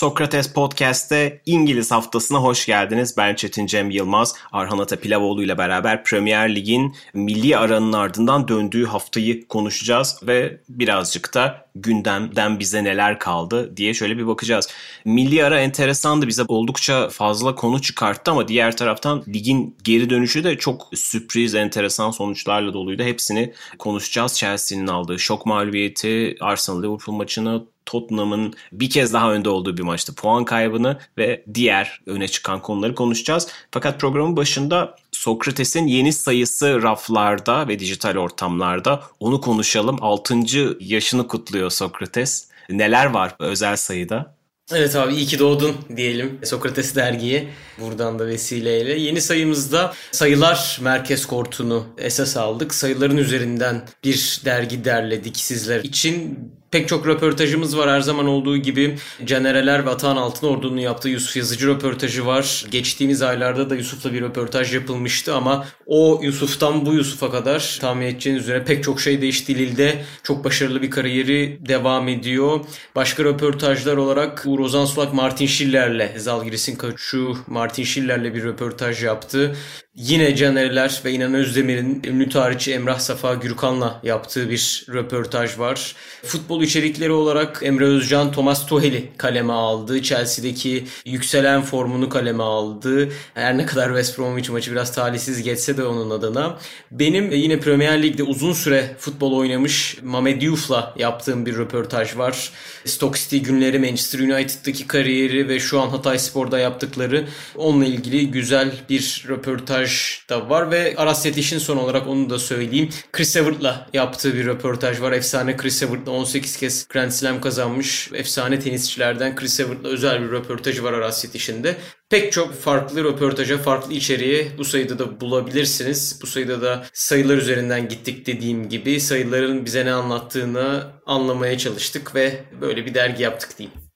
[0.00, 3.16] Sokrates Podcast'te İngiliz haftasına hoş geldiniz.
[3.16, 9.48] Ben Çetin Cem Yılmaz, Arhan Atapilavoğlu ile beraber Premier Lig'in milli aranın ardından döndüğü haftayı
[9.48, 14.68] konuşacağız ve birazcık da gündemden bize neler kaldı diye şöyle bir bakacağız.
[15.04, 20.58] Milli ara enteresandı bize oldukça fazla konu çıkarttı ama diğer taraftan ligin geri dönüşü de
[20.58, 23.02] çok sürpriz enteresan sonuçlarla doluydu.
[23.02, 24.38] Hepsini konuşacağız.
[24.38, 30.12] Chelsea'nin aldığı şok mağlubiyeti, Arsenal Liverpool maçını, Tottenham'ın bir kez daha önde olduğu bir maçta
[30.12, 33.48] puan kaybını ve diğer öne çıkan konuları konuşacağız.
[33.70, 39.98] Fakat programın başında Sokrates'in yeni sayısı raflarda ve dijital ortamlarda onu konuşalım.
[40.00, 40.36] 6.
[40.80, 42.48] yaşını kutluyor Sokrates.
[42.70, 44.40] Neler var özel sayıda?
[44.72, 47.48] Evet abi iyi ki doğdun diyelim Sokrates dergiye.
[47.80, 48.92] Buradan da vesileyle.
[49.00, 52.74] Yeni sayımızda sayılar merkez kortunu esas aldık.
[52.74, 56.38] Sayıların üzerinden bir dergi derledik sizler için.
[56.70, 58.98] Pek çok röportajımız var her zaman olduğu gibi.
[59.24, 62.66] Canereler ve Atahan Altınordu'nun yaptığı Yusuf Yazıcı röportajı var.
[62.70, 68.42] Geçtiğimiz aylarda da Yusuf'la bir röportaj yapılmıştı ama o Yusuf'tan bu Yusuf'a kadar tahmin edeceğiniz
[68.42, 69.58] üzere pek çok şey değişti.
[69.58, 72.60] Lille'de çok başarılı bir kariyeri devam ediyor.
[72.96, 79.56] Başka röportajlar olarak Uğur Ozan Sulak Martin Schiller'le Zalgiris'in koçu Martin Schiller'le bir röportaj yaptı.
[79.94, 85.94] Yine Canerler ve İnan Özdemir'in ünlü tarihçi Emrah Safa Gürkan'la yaptığı bir röportaj var.
[86.22, 90.02] Futbol içerikleri olarak Emre Özcan Thomas Tuchel'i kaleme aldı.
[90.02, 93.08] Chelsea'deki yükselen formunu kaleme aldı.
[93.34, 96.58] Her ne kadar West Bromwich maçı biraz talihsiz geçse de onun adına.
[96.90, 102.52] Benim yine Premier Lig'de uzun süre futbol oynamış Mamed Diouf'la yaptığım bir röportaj var.
[102.84, 107.26] Stoke City günleri, Manchester United'daki kariyeri ve şu an Hatay Spor'da yaptıkları
[107.56, 109.79] onunla ilgili güzel bir röportaj
[110.28, 112.88] da var ve Aras Yetiş'in son olarak onu da söyleyeyim.
[113.12, 115.12] Chris Evert'la yaptığı bir röportaj var.
[115.12, 120.84] Efsane Chris Evert'la 18 kez Grand Slam kazanmış efsane tenisçilerden Chris Evert'la özel bir röportajı
[120.84, 121.76] var Aras Yetiş'in de.
[122.10, 126.18] Pek çok farklı röportaja, farklı içeriğe bu sayıda da bulabilirsiniz.
[126.22, 132.44] Bu sayıda da sayılar üzerinden gittik dediğim gibi sayıların bize ne anlattığını anlamaya çalıştık ve
[132.60, 133.89] böyle bir dergi yaptık diyeyim.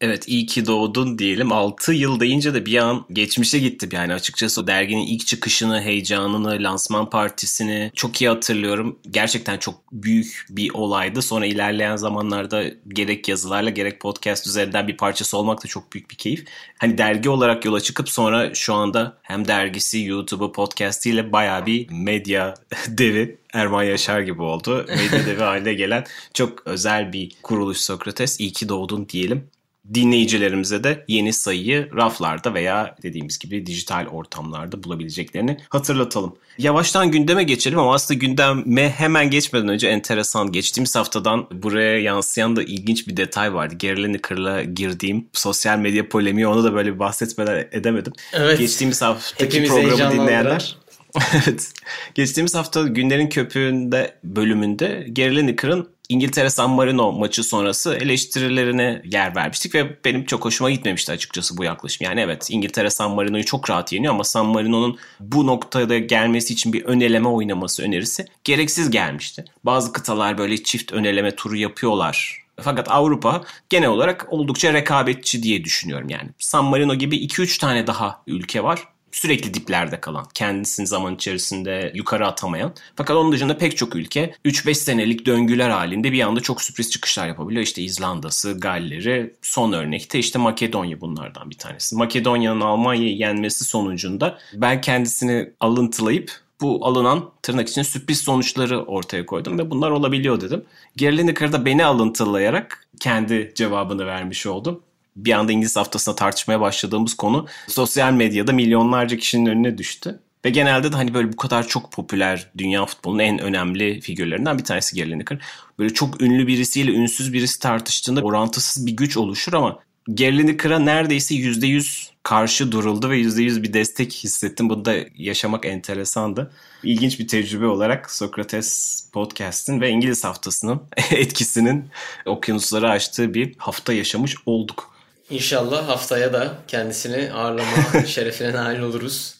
[0.00, 1.52] Evet iyi ki doğdun diyelim.
[1.52, 6.62] 6 yıl deyince de bir an geçmişe gittim yani açıkçası o derginin ilk çıkışını, heyecanını,
[6.62, 8.98] lansman partisini çok iyi hatırlıyorum.
[9.10, 11.22] Gerçekten çok büyük bir olaydı.
[11.22, 16.16] Sonra ilerleyen zamanlarda gerek yazılarla gerek podcast üzerinden bir parçası olmak da çok büyük bir
[16.16, 16.44] keyif.
[16.78, 22.54] Hani dergi olarak yola çıkıp sonra şu anda hem dergisi, YouTube'u, podcast'iyle bayağı bir medya
[22.88, 24.86] devi Erman Yaşar gibi oldu.
[24.88, 26.04] Medya devi haline gelen
[26.34, 28.40] çok özel bir kuruluş Sokrates.
[28.40, 29.50] İyi ki doğdun diyelim
[29.94, 36.36] dinleyicilerimize de yeni sayıyı raflarda veya dediğimiz gibi dijital ortamlarda bulabileceklerini hatırlatalım.
[36.58, 42.62] Yavaştan gündeme geçelim ama aslında gündeme hemen geçmeden önce enteresan geçtiğimiz haftadan buraya yansıyan da
[42.62, 43.74] ilginç bir detay vardı.
[43.82, 48.12] Gary Lineker'la girdiğim sosyal medya polemiği onu da böyle bahsetmeden edemedim.
[48.32, 48.58] Evet.
[48.58, 50.76] Geçtiğimiz haftaki programı dinleyenler
[51.34, 51.72] evet.
[52.14, 59.74] Geçtiğimiz hafta Günlerin Köpüğü'nde bölümünde Gary Lineker'ın İngiltere San Marino maçı sonrası eleştirilerine yer vermiştik
[59.74, 62.04] ve benim çok hoşuma gitmemişti açıkçası bu yaklaşım.
[62.04, 66.72] Yani evet İngiltere San Marino'yu çok rahat yeniyor ama San Marino'nun bu noktada gelmesi için
[66.72, 69.44] bir öneleme oynaması önerisi gereksiz gelmişti.
[69.64, 76.08] Bazı kıtalar böyle çift öneleme turu yapıyorlar fakat Avrupa genel olarak oldukça rekabetçi diye düşünüyorum
[76.08, 76.28] yani.
[76.38, 82.26] San Marino gibi 2-3 tane daha ülke var sürekli diplerde kalan, kendisini zaman içerisinde yukarı
[82.26, 82.72] atamayan.
[82.96, 87.28] Fakat onun dışında pek çok ülke 3-5 senelik döngüler halinde bir anda çok sürpriz çıkışlar
[87.28, 87.62] yapabiliyor.
[87.62, 91.96] İşte İzlanda'sı, Galler'i, son örnekte işte Makedonya bunlardan bir tanesi.
[91.96, 99.58] Makedonya'nın Almanya'yı yenmesi sonucunda ben kendisini alıntılayıp bu alınan tırnak için sürpriz sonuçları ortaya koydum
[99.58, 100.64] ve bunlar olabiliyor dedim.
[100.96, 104.82] Gary Lineker'da beni alıntılayarak kendi cevabını vermiş oldum
[105.24, 110.20] bir anda İngiliz haftasında tartışmaya başladığımız konu sosyal medyada milyonlarca kişinin önüne düştü.
[110.44, 114.64] Ve genelde de hani böyle bu kadar çok popüler dünya futbolunun en önemli figürlerinden bir
[114.64, 115.38] tanesi Gary.
[115.78, 119.78] Böyle çok ünlü birisiyle ünsüz birisi tartıştığında orantısız bir güç oluşur ama
[120.08, 120.46] Gary
[120.86, 124.68] neredeyse %100 karşı duruldu ve %100 bir destek hissettim.
[124.68, 126.52] Bunu da yaşamak enteresandı.
[126.82, 131.84] İlginç bir tecrübe olarak Sokrates Podcast'in ve İngiliz haftasının etkisinin
[132.26, 134.97] okyanusları açtığı bir hafta yaşamış olduk.
[135.30, 139.34] İnşallah haftaya da kendisini ağırlama şerefine nail oluruz.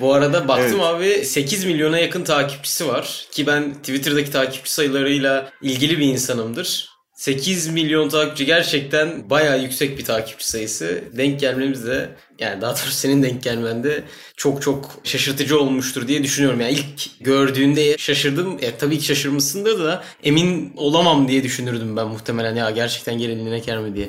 [0.00, 1.18] Bu arada baktım evet.
[1.20, 3.26] abi 8 milyona yakın takipçisi var.
[3.30, 6.96] Ki ben Twitter'daki takipçi sayılarıyla ilgili bir insanımdır.
[7.14, 11.04] 8 milyon takipçi gerçekten bayağı yüksek bir takipçi sayısı.
[11.12, 12.08] Denk gelmemiz de
[12.38, 14.02] yani daha doğrusu senin denk gelmen de
[14.36, 16.60] çok çok şaşırtıcı olmuştur diye düşünüyorum.
[16.60, 18.58] Yani ilk gördüğünde şaşırdım.
[18.62, 23.78] Ya, tabii ki şaşırmışsındır da emin olamam diye düşünürdüm ben muhtemelen ya gerçekten Gary Lineker
[23.78, 24.08] mi diye.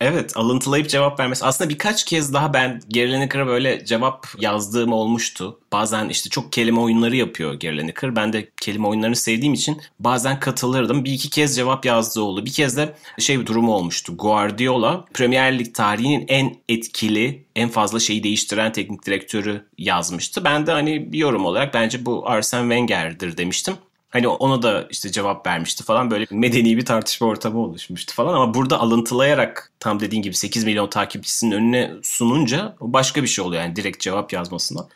[0.00, 1.44] Evet alıntılayıp cevap vermesi.
[1.44, 5.60] Aslında birkaç kez daha ben Gary Lineker'a böyle cevap yazdığım olmuştu.
[5.72, 8.16] Bazen işte çok kelime oyunları yapıyor Gary Lineker.
[8.16, 11.04] Ben de kelime oyunlarını sevdiğim için bazen katılırdım.
[11.04, 12.44] Bir iki kez cevap yazdığı oldu.
[12.44, 14.16] Bir kez de şey bir durumu olmuştu.
[14.16, 20.44] Guardiola Premier Lig tarihinin en etkili, en fazla şeyi değiştiren teknik direktörü yazmıştı.
[20.44, 23.74] Ben de hani bir yorum olarak bence bu Arsene Wenger'dir demiştim.
[24.10, 28.54] Hani ona da işte cevap vermişti falan böyle medeni bir tartışma ortamı oluşmuştu falan ama
[28.54, 33.76] burada alıntılayarak tam dediğin gibi 8 milyon takipçisinin önüne sununca başka bir şey oluyor yani
[33.76, 34.86] direkt cevap yazmasına.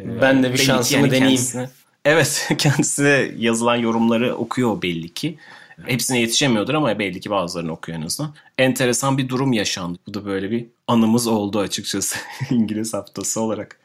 [0.00, 1.36] Ee, ben de bir şansımı yani deneyeyim.
[1.36, 1.68] Kendisine,
[2.04, 5.38] evet kendisine yazılan yorumları okuyor belli ki.
[5.84, 8.34] Hepsine yetişemiyordur ama belli ki bazılarını okuyor en azından.
[8.58, 9.98] Enteresan bir durum yaşandı.
[10.06, 12.16] Bu da böyle bir anımız oldu açıkçası
[12.50, 13.78] İngiliz haftası olarak.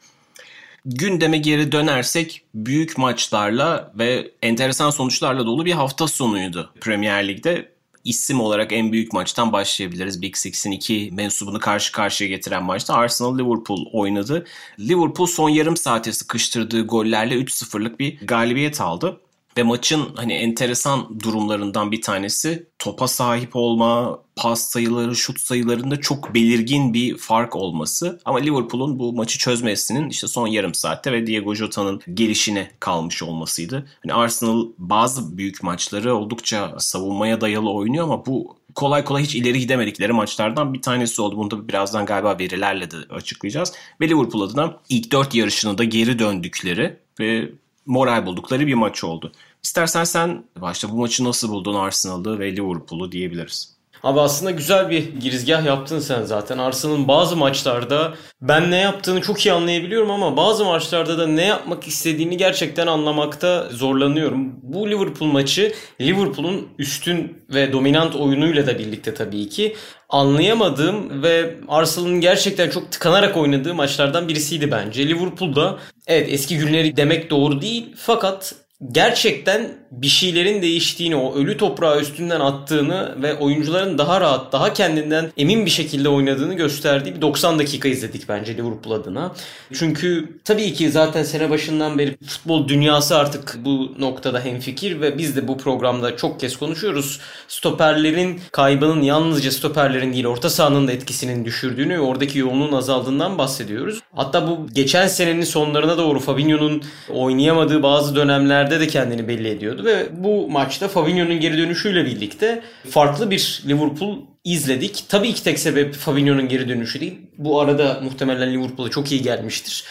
[0.84, 7.72] Gündeme geri dönersek büyük maçlarla ve enteresan sonuçlarla dolu bir hafta sonuydu Premier Lig'de.
[8.04, 10.22] İsim olarak en büyük maçtan başlayabiliriz.
[10.22, 14.44] Big Six'in iki mensubunu karşı karşıya getiren maçta Arsenal-Liverpool oynadı.
[14.80, 19.20] Liverpool son yarım saate sıkıştırdığı gollerle 3-0'lık bir galibiyet aldı.
[19.56, 26.34] Ve maçın hani enteresan durumlarından bir tanesi topa sahip olma, pas sayıları, şut sayılarında çok
[26.34, 28.20] belirgin bir fark olması.
[28.24, 33.86] Ama Liverpool'un bu maçı çözmesinin işte son yarım saatte ve Diego Jota'nın gelişine kalmış olmasıydı.
[34.02, 39.60] Hani Arsenal bazı büyük maçları oldukça savunmaya dayalı oynuyor ama bu kolay kolay hiç ileri
[39.60, 41.36] gidemedikleri maçlardan bir tanesi oldu.
[41.36, 43.72] Bunu da birazdan galiba verilerle de açıklayacağız.
[44.00, 47.52] Ve Liverpool adına ilk dört yarışını da geri döndükleri ve
[47.86, 49.32] moral buldukları bir maç oldu.
[49.62, 53.76] İstersen sen başta bu maçı nasıl buldun Arsenal'ı ve Liverpool'u diyebiliriz.
[54.02, 56.58] Abi aslında güzel bir girizgah yaptın sen zaten.
[56.58, 61.88] Arsenal'ın bazı maçlarda ben ne yaptığını çok iyi anlayabiliyorum ama bazı maçlarda da ne yapmak
[61.88, 64.52] istediğini gerçekten anlamakta zorlanıyorum.
[64.62, 69.76] Bu Liverpool maçı Liverpool'un üstün ve dominant oyunuyla da birlikte tabii ki
[70.08, 75.08] anlayamadığım ve Arsenal'ın gerçekten çok tıkanarak oynadığı maçlardan birisiydi bence.
[75.08, 78.54] Liverpool'da evet eski günleri demek doğru değil fakat
[78.92, 85.32] gerçekten bir şeylerin değiştiğini, o ölü toprağı üstünden attığını ve oyuncuların daha rahat, daha kendinden
[85.36, 89.32] emin bir şekilde oynadığını gösterdiği bir 90 dakika izledik bence Liverpool adına.
[89.72, 95.36] Çünkü tabii ki zaten sene başından beri futbol dünyası artık bu noktada hemfikir ve biz
[95.36, 97.20] de bu programda çok kez konuşuyoruz.
[97.48, 104.00] Stoperlerin kaybının yalnızca stoperlerin değil orta sahanın da etkisinin düşürdüğünü oradaki yoğunluğun azaldığından bahsediyoruz.
[104.16, 110.06] Hatta bu geçen senenin sonlarına doğru Fabinho'nun oynayamadığı bazı dönemlerde de kendini belli ediyordu ve
[110.24, 115.04] bu maçta Fabinho'nun geri dönüşüyle birlikte farklı bir Liverpool izledik.
[115.08, 117.18] Tabii ki tek sebep Fabinho'nun geri dönüşü değil.
[117.38, 119.84] Bu arada muhtemelen Liverpool'a çok iyi gelmiştir.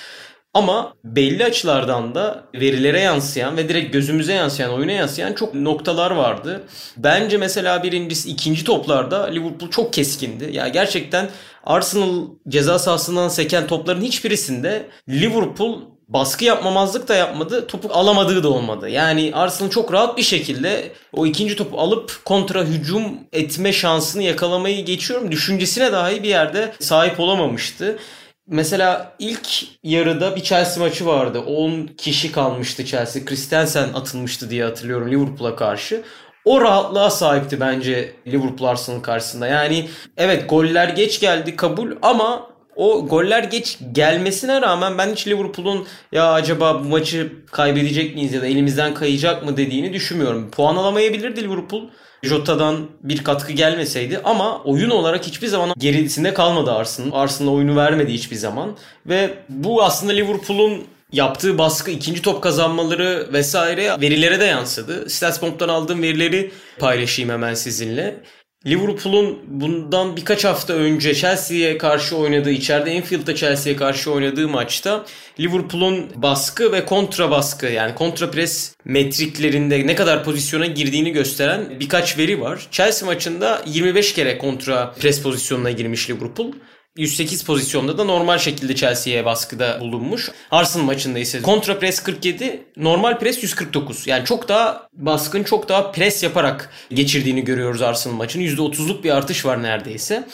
[0.53, 6.63] Ama belli açılardan da verilere yansıyan ve direkt gözümüze yansıyan, oyuna yansıyan çok noktalar vardı.
[6.97, 10.49] Bence mesela birincisi ikinci toplarda Liverpool çok keskindi.
[10.55, 11.29] Ya gerçekten
[11.63, 15.81] Arsenal ceza sahasından seken topların hiçbirisinde Liverpool
[16.13, 17.67] baskı yapmamazlık da yapmadı.
[17.67, 18.89] Topu alamadığı da olmadı.
[18.89, 23.03] Yani Arsenal çok rahat bir şekilde o ikinci topu alıp kontra hücum
[23.33, 25.31] etme şansını yakalamayı geçiyorum.
[25.31, 27.99] Düşüncesine dahi bir yerde sahip olamamıştı.
[28.47, 29.47] Mesela ilk
[29.83, 31.39] yarıda bir Chelsea maçı vardı.
[31.39, 33.25] 10 kişi kalmıştı Chelsea.
[33.25, 36.03] Christensen atılmıştı diye hatırlıyorum Liverpool'a karşı.
[36.45, 39.47] O rahatlığa sahipti bence Liverpool Arsenal karşısında.
[39.47, 45.87] Yani evet goller geç geldi kabul ama o goller geç gelmesine rağmen ben hiç Liverpool'un
[46.11, 50.51] ya acaba bu maçı kaybedecek miyiz ya da elimizden kayacak mı dediğini düşünmüyorum.
[50.51, 51.83] Puan alamayabilirdi Liverpool.
[52.23, 57.21] Jota'dan bir katkı gelmeseydi ama oyun olarak hiçbir zaman gerisinde kalmadı Arsenal.
[57.21, 64.01] Arsenal oyunu vermedi hiçbir zaman ve bu aslında Liverpool'un yaptığı baskı, ikinci top kazanmaları vesaire
[64.01, 65.09] verilere de yansıdı.
[65.09, 68.23] Statsbomb'dan aldığım verileri paylaşayım hemen sizinle.
[68.67, 75.05] Liverpool'un bundan birkaç hafta önce Chelsea'ye karşı oynadığı, içeride Enfield'da Chelsea'ye karşı oynadığı maçta
[75.39, 82.17] Liverpool'un baskı ve kontra baskı yani kontra pres metriklerinde ne kadar pozisyona girdiğini gösteren birkaç
[82.17, 82.67] veri var.
[82.71, 86.51] Chelsea maçında 25 kere kontra pres pozisyonuna girmiş Liverpool.
[86.97, 90.31] 108 pozisyonda da normal şekilde Chelsea'ye baskıda bulunmuş.
[90.51, 94.07] Arsenal maçında ise kontra pres 47, normal pres 149.
[94.07, 98.43] Yani çok daha baskın, çok daha pres yaparak geçirdiğini görüyoruz Arsenal maçını.
[98.43, 100.27] %30'luk bir artış var neredeyse.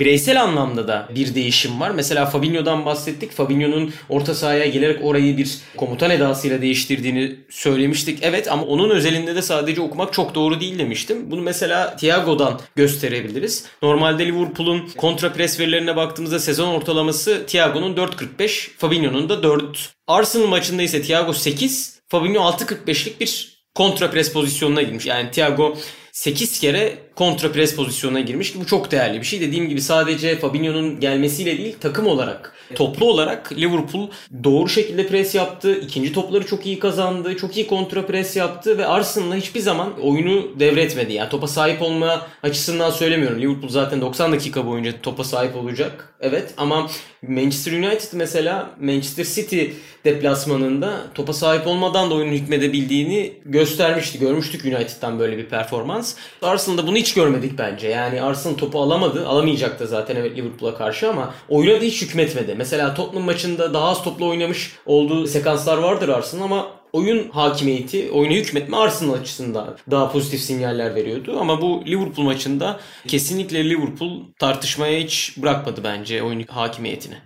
[0.00, 1.90] Bireysel anlamda da bir değişim var.
[1.90, 3.32] Mesela Fabinho'dan bahsettik.
[3.32, 8.18] Fabinho'nun orta sahaya gelerek orayı bir komutan edasıyla değiştirdiğini söylemiştik.
[8.22, 11.30] Evet ama onun özelinde de sadece okumak çok doğru değil demiştim.
[11.30, 13.64] Bunu mesela Thiago'dan gösterebiliriz.
[13.82, 19.94] Normalde Liverpool'un kontra pres verilerine baktığımızda sezon ortalaması Thiago'nun 4.45, Fabinho'nun da 4.
[20.06, 25.06] Arsenal maçında ise Thiago 8, Fabinho 6.45'lik bir kontra pres pozisyonuna girmiş.
[25.06, 25.76] Yani Thiago
[26.12, 28.54] 8 kere kontra pres pozisyonuna girmiş.
[28.56, 29.40] Bu çok değerli bir şey.
[29.40, 34.08] Dediğim gibi sadece Fabinho'nun gelmesiyle değil takım olarak, toplu olarak Liverpool
[34.44, 35.80] doğru şekilde pres yaptı.
[35.80, 37.36] İkinci topları çok iyi kazandı.
[37.36, 41.12] Çok iyi kontra pres yaptı ve Arsenal'la hiçbir zaman oyunu devretmedi.
[41.12, 43.40] Yani topa sahip olma açısından söylemiyorum.
[43.40, 46.13] Liverpool zaten 90 dakika boyunca topa sahip olacak.
[46.24, 46.90] Evet ama
[47.28, 49.64] Manchester United mesela Manchester City
[50.04, 54.18] deplasmanında topa sahip olmadan da oyunun hükmedebildiğini göstermişti.
[54.18, 56.14] Görmüştük United'dan böyle bir performans.
[56.42, 57.88] Arsenal'da bunu hiç görmedik bence.
[57.88, 59.28] Yani Arsenal topu alamadı.
[59.28, 62.54] Alamayacaktı zaten evet Liverpool'a karşı ama oyuna da hiç hükmetmedi.
[62.58, 68.34] Mesela Tottenham maçında daha az topla oynamış olduğu sekanslar vardır Arsenal ama oyun hakimiyeti, oyuna
[68.34, 71.36] hükmetme Arsenal açısından daha pozitif sinyaller veriyordu.
[71.40, 77.16] Ama bu Liverpool maçında kesinlikle Liverpool tartışmaya hiç bırakmadı bence oyun hakimiyetini.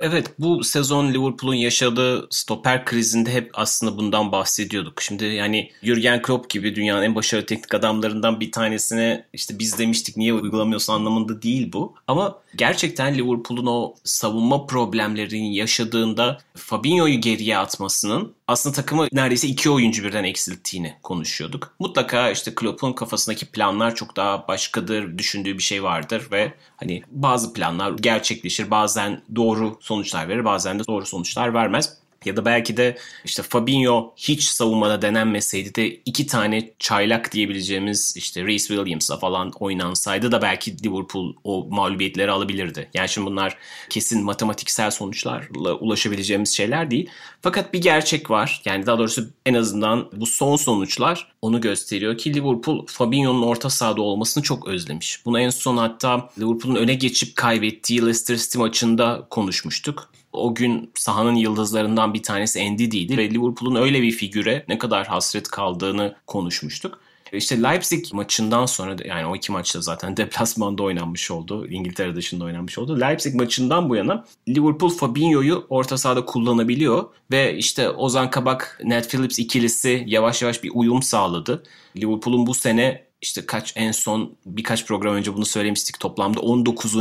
[0.00, 5.02] Evet bu sezon Liverpool'un yaşadığı stoper krizinde hep aslında bundan bahsediyorduk.
[5.02, 10.16] Şimdi yani Jurgen Klopp gibi dünyanın en başarılı teknik adamlarından bir tanesine işte biz demiştik
[10.16, 11.94] niye uygulamıyorsun anlamında değil bu.
[12.08, 20.04] Ama gerçekten Liverpool'un o savunma problemlerini yaşadığında Fabinho'yu geriye atmasının aslında takımı neredeyse iki oyuncu
[20.04, 21.74] birden eksilttiğini konuşuyorduk.
[21.78, 27.52] Mutlaka işte Klopp'un kafasındaki planlar çok daha başkadır, düşündüğü bir şey vardır ve hani bazı
[27.52, 32.03] planlar gerçekleşir, bazen doğru sonuçlar verir, bazen de doğru sonuçlar vermez.
[32.26, 38.44] Ya da belki de işte Fabinho hiç savunmada denenmeseydi de iki tane çaylak diyebileceğimiz işte
[38.44, 42.88] Reece Williams'a falan oynansaydı da belki Liverpool o mağlubiyetleri alabilirdi.
[42.94, 43.56] Yani şimdi bunlar
[43.90, 47.10] kesin matematiksel sonuçlarla ulaşabileceğimiz şeyler değil.
[47.42, 48.62] Fakat bir gerçek var.
[48.64, 54.02] Yani daha doğrusu en azından bu son sonuçlar onu gösteriyor ki Liverpool Fabinho'nun orta sahada
[54.02, 55.26] olmasını çok özlemiş.
[55.26, 61.34] Bunu en son hatta Liverpool'un öne geçip kaybettiği Leicester City maçında konuşmuştuk o gün sahanın
[61.34, 67.00] yıldızlarından bir tanesi Ndidi'ydi ve Liverpool'un öyle bir figüre ne kadar hasret kaldığını konuşmuştuk.
[67.32, 71.66] İşte Leipzig maçından sonra yani o iki maçta zaten deplasmanda oynanmış oldu.
[71.66, 73.00] İngiltere dışında oynanmış oldu.
[73.00, 79.38] Leipzig maçından bu yana Liverpool Fabinho'yu orta sahada kullanabiliyor ve işte Ozan Kabak, Ned Phillips
[79.38, 81.62] ikilisi yavaş yavaş bir uyum sağladı.
[81.96, 86.94] Liverpool'un bu sene işte kaç en son birkaç program önce bunu söylemiştik toplamda 19.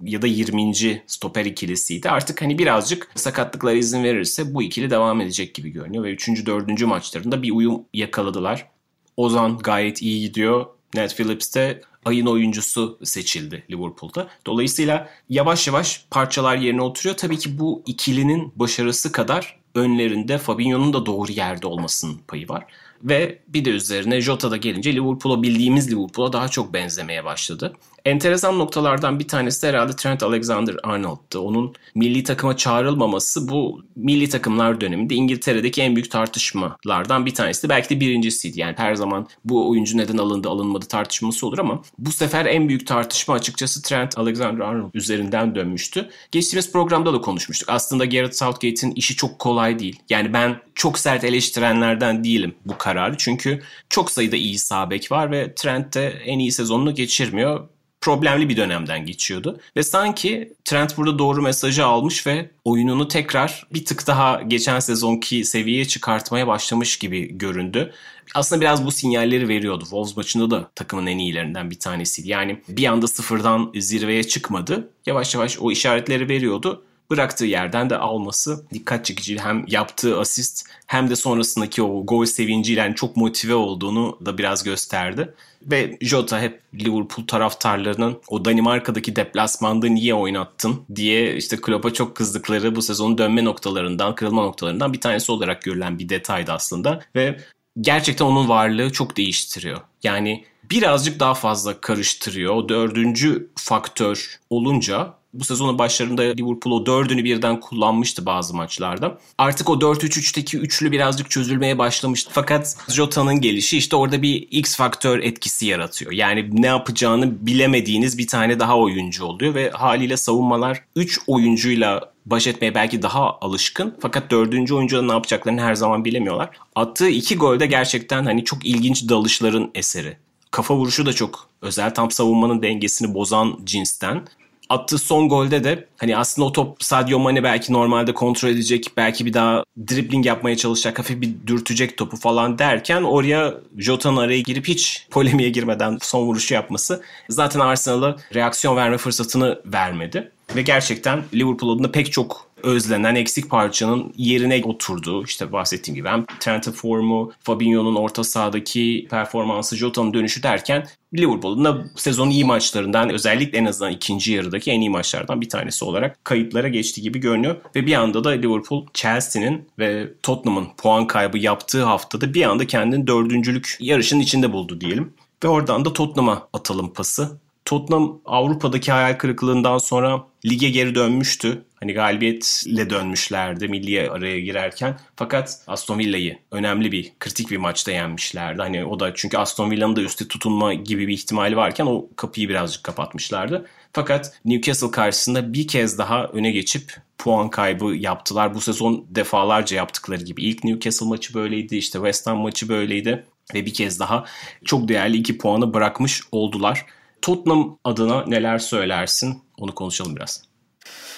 [0.00, 1.02] ya da 20.
[1.06, 2.10] stoper ikilisiydi.
[2.10, 6.46] Artık hani birazcık sakatlıklara izin verirse bu ikili devam edecek gibi görünüyor ve 3.
[6.46, 6.82] 4.
[6.82, 8.68] maçlarında bir uyum yakaladılar.
[9.16, 10.66] Ozan gayet iyi gidiyor.
[10.94, 14.28] Ned Phillips de ayın oyuncusu seçildi Liverpool'da.
[14.46, 17.16] Dolayısıyla yavaş yavaş parçalar yerine oturuyor.
[17.16, 22.66] Tabii ki bu ikilinin başarısı kadar önlerinde Fabinho'nun da doğru yerde olmasının payı var.
[23.02, 27.72] Ve bir de üzerine Jota'da gelince Liverpool'a bildiğimiz Liverpool'a daha çok benzemeye başladı.
[28.04, 31.38] Enteresan noktalardan bir tanesi de herhalde Trent Alexander-Arnold'tu.
[31.38, 37.68] Onun milli takıma çağrılmaması bu milli takımlar döneminde İngiltere'deki en büyük tartışmalardan bir tanesi.
[37.68, 38.60] Belki de birincisiydi.
[38.60, 42.86] Yani her zaman bu oyuncu neden alındı alınmadı tartışması olur ama bu sefer en büyük
[42.86, 46.08] tartışma açıkçası Trent Alexander-Arnold üzerinden dönmüştü.
[46.32, 47.68] Geçtiğimiz programda da konuşmuştuk.
[47.68, 50.00] Aslında Gareth Southgate'in işi çok kolay değil.
[50.10, 53.14] Yani ben çok sert eleştirenlerden değilim bu kararı.
[53.18, 57.68] Çünkü çok sayıda iyi sağ var ve Trent de en iyi sezonunu geçirmiyor
[58.02, 59.60] problemli bir dönemden geçiyordu.
[59.76, 65.44] Ve sanki Trent burada doğru mesajı almış ve oyununu tekrar bir tık daha geçen sezonki
[65.44, 67.92] seviyeye çıkartmaya başlamış gibi göründü.
[68.34, 69.82] Aslında biraz bu sinyalleri veriyordu.
[69.82, 72.28] Wolves maçında da takımın en iyilerinden bir tanesiydi.
[72.28, 74.90] Yani bir anda sıfırdan zirveye çıkmadı.
[75.06, 79.38] Yavaş yavaş o işaretleri veriyordu bıraktığı yerden de alması dikkat çekici.
[79.38, 84.62] Hem yaptığı asist hem de sonrasındaki o gol sevinciyle yani çok motive olduğunu da biraz
[84.62, 85.34] gösterdi.
[85.62, 92.76] Ve Jota hep Liverpool taraftarlarının o Danimarka'daki deplasmanda niye oynattın diye işte Klopp'a çok kızdıkları
[92.76, 97.00] bu sezonun dönme noktalarından, kırılma noktalarından bir tanesi olarak görülen bir detaydı aslında.
[97.16, 97.40] Ve
[97.80, 99.80] gerçekten onun varlığı çok değiştiriyor.
[100.02, 102.54] Yani birazcık daha fazla karıştırıyor.
[102.54, 109.18] O dördüncü faktör olunca bu sezonun başlarında Liverpool o dördünü birden kullanmıştı bazı maçlarda.
[109.38, 112.30] Artık o 4-3-3'teki üçlü birazcık çözülmeye başlamıştı.
[112.34, 116.12] Fakat Jota'nın gelişi işte orada bir X faktör etkisi yaratıyor.
[116.12, 122.46] Yani ne yapacağını bilemediğiniz bir tane daha oyuncu oluyor ve haliyle savunmalar 3 oyuncuyla baş
[122.46, 123.96] etmeye belki daha alışkın.
[124.00, 126.50] Fakat dördüncü oyuncuda ne yapacaklarını her zaman bilemiyorlar.
[126.74, 130.16] Attığı iki golde gerçekten hani çok ilginç dalışların eseri.
[130.50, 131.94] Kafa vuruşu da çok özel.
[131.94, 134.24] Tam savunmanın dengesini bozan cinsten
[134.72, 139.26] attığı son golde de hani aslında o top Sadio Mane belki normalde kontrol edecek, belki
[139.26, 144.68] bir daha dribbling yapmaya çalışacak, hafif bir dürtecek topu falan derken oraya Jota'nın araya girip
[144.68, 150.30] hiç polemiğe girmeden son vuruşu yapması zaten Arsenal'a reaksiyon verme fırsatını vermedi.
[150.56, 155.24] Ve gerçekten Liverpool adına pek çok özlenen eksik parçanın yerine oturdu.
[155.24, 161.84] İşte bahsettiğim gibi hem Trent'in formu, Fabinho'nun orta sahadaki performansı, Jota'nın dönüşü derken Liverpool'un da
[161.96, 166.68] sezonun iyi maçlarından özellikle en azından ikinci yarıdaki en iyi maçlardan bir tanesi olarak kayıtlara
[166.68, 167.56] geçti gibi görünüyor.
[167.76, 173.06] Ve bir anda da Liverpool Chelsea'nin ve Tottenham'ın puan kaybı yaptığı haftada bir anda kendini
[173.06, 175.12] dördüncülük yarışının içinde buldu diyelim.
[175.44, 177.38] Ve oradan da Tottenham'a atalım pası.
[177.64, 181.64] Tottenham Avrupa'daki hayal kırıklığından sonra lige geri dönmüştü.
[181.80, 184.98] Hani galibiyetle dönmüşlerdi milli araya girerken.
[185.16, 188.62] Fakat Aston Villa'yı önemli bir, kritik bir maçta yenmişlerdi.
[188.62, 192.48] Hani o da çünkü Aston Villa'nın da üstte tutunma gibi bir ihtimali varken o kapıyı
[192.48, 193.66] birazcık kapatmışlardı.
[193.92, 198.54] Fakat Newcastle karşısında bir kez daha öne geçip puan kaybı yaptılar.
[198.54, 200.42] Bu sezon defalarca yaptıkları gibi.
[200.42, 203.26] İlk Newcastle maçı böyleydi, işte West Ham maçı böyleydi.
[203.54, 204.24] Ve bir kez daha
[204.64, 206.86] çok değerli iki puanı bırakmış oldular.
[207.22, 209.42] Tottenham adına neler söylersin?
[209.62, 210.42] Onu konuşalım biraz.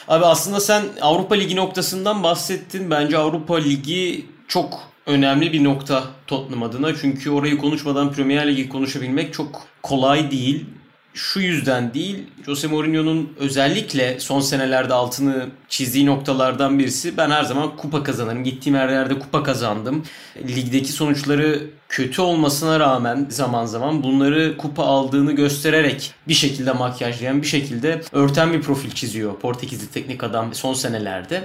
[0.09, 2.91] Abi aslında sen Avrupa Ligi noktasından bahsettin.
[2.91, 6.97] Bence Avrupa Ligi çok önemli bir nokta Tottenham adına.
[6.97, 10.67] Çünkü orayı konuşmadan Premier Ligi konuşabilmek çok kolay değil
[11.15, 12.19] şu yüzden değil.
[12.47, 18.45] Jose Mourinho'nun özellikle son senelerde altını çizdiği noktalardan birisi ben her zaman kupa kazanırım.
[18.45, 20.05] Gittiğim her yerde kupa kazandım.
[20.49, 27.47] Ligdeki sonuçları kötü olmasına rağmen zaman zaman bunları kupa aldığını göstererek bir şekilde makyajlayan, bir
[27.47, 31.45] şekilde örten bir profil çiziyor Portekizli teknik adam son senelerde.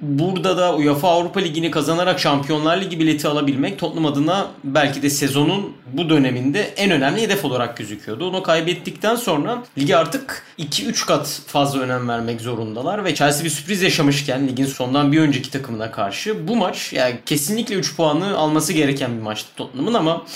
[0.00, 5.72] Burada da UEFA Avrupa Ligi'ni kazanarak Şampiyonlar Ligi bileti alabilmek Tottenham adına belki de sezonun
[5.92, 8.28] bu döneminde en önemli hedef olarak gözüküyordu.
[8.28, 13.82] Onu kaybettikten sonra ligi artık 2-3 kat fazla önem vermek zorundalar ve Chelsea bir sürpriz
[13.82, 19.16] yaşamışken ligin sondan bir önceki takımına karşı bu maç yani kesinlikle 3 puanı alması gereken
[19.16, 20.26] bir maçtı Tottenham'ın ama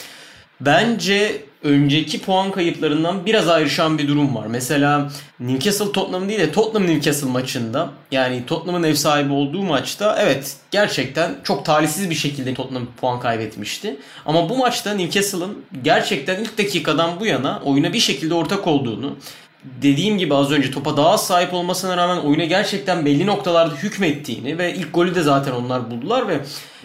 [0.61, 4.47] bence önceki puan kayıplarından biraz ayrışan bir durum var.
[4.47, 10.57] Mesela Newcastle Tottenham değil de Tottenham Newcastle maçında yani Tottenham'ın ev sahibi olduğu maçta evet
[10.71, 13.97] gerçekten çok talihsiz bir şekilde Tottenham puan kaybetmişti.
[14.27, 19.17] Ama bu maçta Newcastle'ın gerçekten ilk dakikadan bu yana oyuna bir şekilde ortak olduğunu
[19.65, 24.75] dediğim gibi az önce topa daha sahip olmasına rağmen oyuna gerçekten belli noktalarda hükmettiğini ve
[24.75, 26.41] ilk golü de zaten onlar buldular ve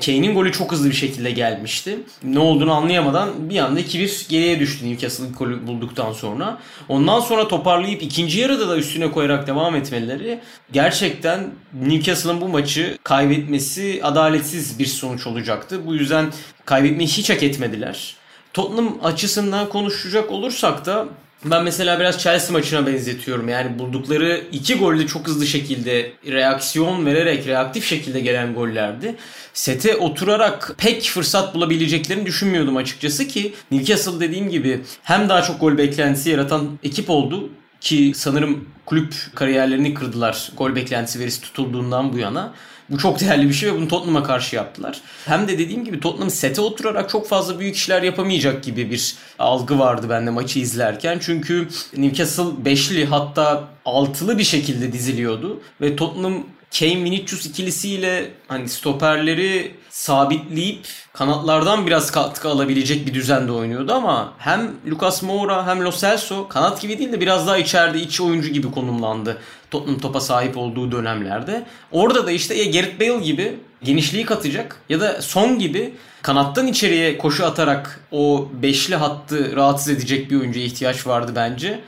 [0.06, 2.00] Kane'in golü çok hızlı bir şekilde gelmişti.
[2.24, 6.58] Ne olduğunu anlayamadan bir anda 2-1 geriye düştü Newcastle ilk golü bulduktan sonra.
[6.90, 10.40] Ondan sonra toparlayıp ikinci yarıda da üstüne koyarak devam etmeleri
[10.72, 15.88] gerçekten Newcastle'ın bu maçı kaybetmesi adaletsiz bir sonuç olacaktı.
[15.88, 16.34] Bu yüzden
[16.66, 18.16] kaybetmeyi hiç hak etmediler.
[18.54, 21.08] Tottenham açısından konuşacak olursak da
[21.46, 23.50] ben mesela biraz Chelsea maçına benzetiyorum.
[23.50, 29.16] Yani buldukları iki golde çok hızlı şekilde reaksiyon vererek reaktif şekilde gelen gollerdi.
[29.54, 35.78] Sete oturarak pek fırsat bulabileceklerini düşünmüyordum açıkçası ki Newcastle dediğim gibi hem daha çok gol
[35.78, 37.50] beklentisi yaratan ekip oldu
[37.84, 42.54] ki sanırım kulüp kariyerlerini kırdılar gol beklentisi verisi tutulduğundan bu yana.
[42.90, 45.02] Bu çok değerli bir şey ve bunu Tottenham'a karşı yaptılar.
[45.26, 49.80] Hem de dediğim gibi Tottenham sete oturarak çok fazla büyük işler yapamayacak gibi bir algı
[49.80, 51.20] vardı bende maçı izlerken.
[51.22, 51.68] Çünkü
[51.98, 56.44] Newcastle beşli hatta altılı bir şekilde diziliyordu ve Tottenham
[56.80, 64.72] Kane Vinicius ikilisiyle hani stoperleri sabitleyip kanatlardan biraz katkı alabilecek bir düzende oynuyordu ama hem
[64.88, 68.72] Lucas Moura hem Lo Celso kanat gibi değil de biraz daha içeride iç oyuncu gibi
[68.72, 69.38] konumlandı
[69.72, 71.66] Tottenham topa sahip olduğu dönemlerde.
[71.92, 77.18] Orada da işte ya Gareth Bale gibi genişliği katacak ya da Son gibi kanattan içeriye
[77.18, 81.80] koşu atarak o beşli hattı rahatsız edecek bir oyuncuya ihtiyaç vardı bence.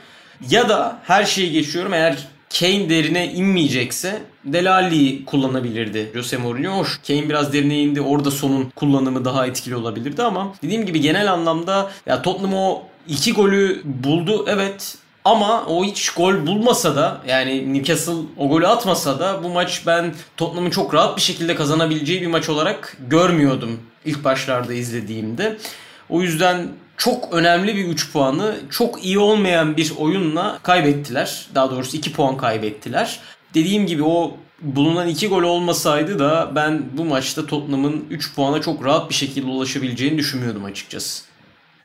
[0.50, 2.26] Ya da her şeyi geçiyorum eğer
[2.60, 6.78] Kane derine inmeyecekse Delali'yi kullanabilirdi Jose Mourinho.
[6.78, 8.00] Hoş Kane biraz derine indi.
[8.00, 13.32] Orada sonun kullanımı daha etkili olabilirdi ama dediğim gibi genel anlamda ya Tottenham o iki
[13.32, 19.44] golü buldu evet ama o hiç gol bulmasa da yani Newcastle o golü atmasa da
[19.44, 24.72] bu maç ben Tottenham'ın çok rahat bir şekilde kazanabileceği bir maç olarak görmüyordum ilk başlarda
[24.72, 25.56] izlediğimde.
[26.08, 31.46] O yüzden çok önemli bir 3 puanı çok iyi olmayan bir oyunla kaybettiler.
[31.54, 33.20] Daha doğrusu 2 puan kaybettiler.
[33.54, 38.84] Dediğim gibi o bulunan 2 gol olmasaydı da ben bu maçta Tottenham'ın 3 puana çok
[38.84, 41.24] rahat bir şekilde ulaşabileceğini düşünmüyordum açıkçası.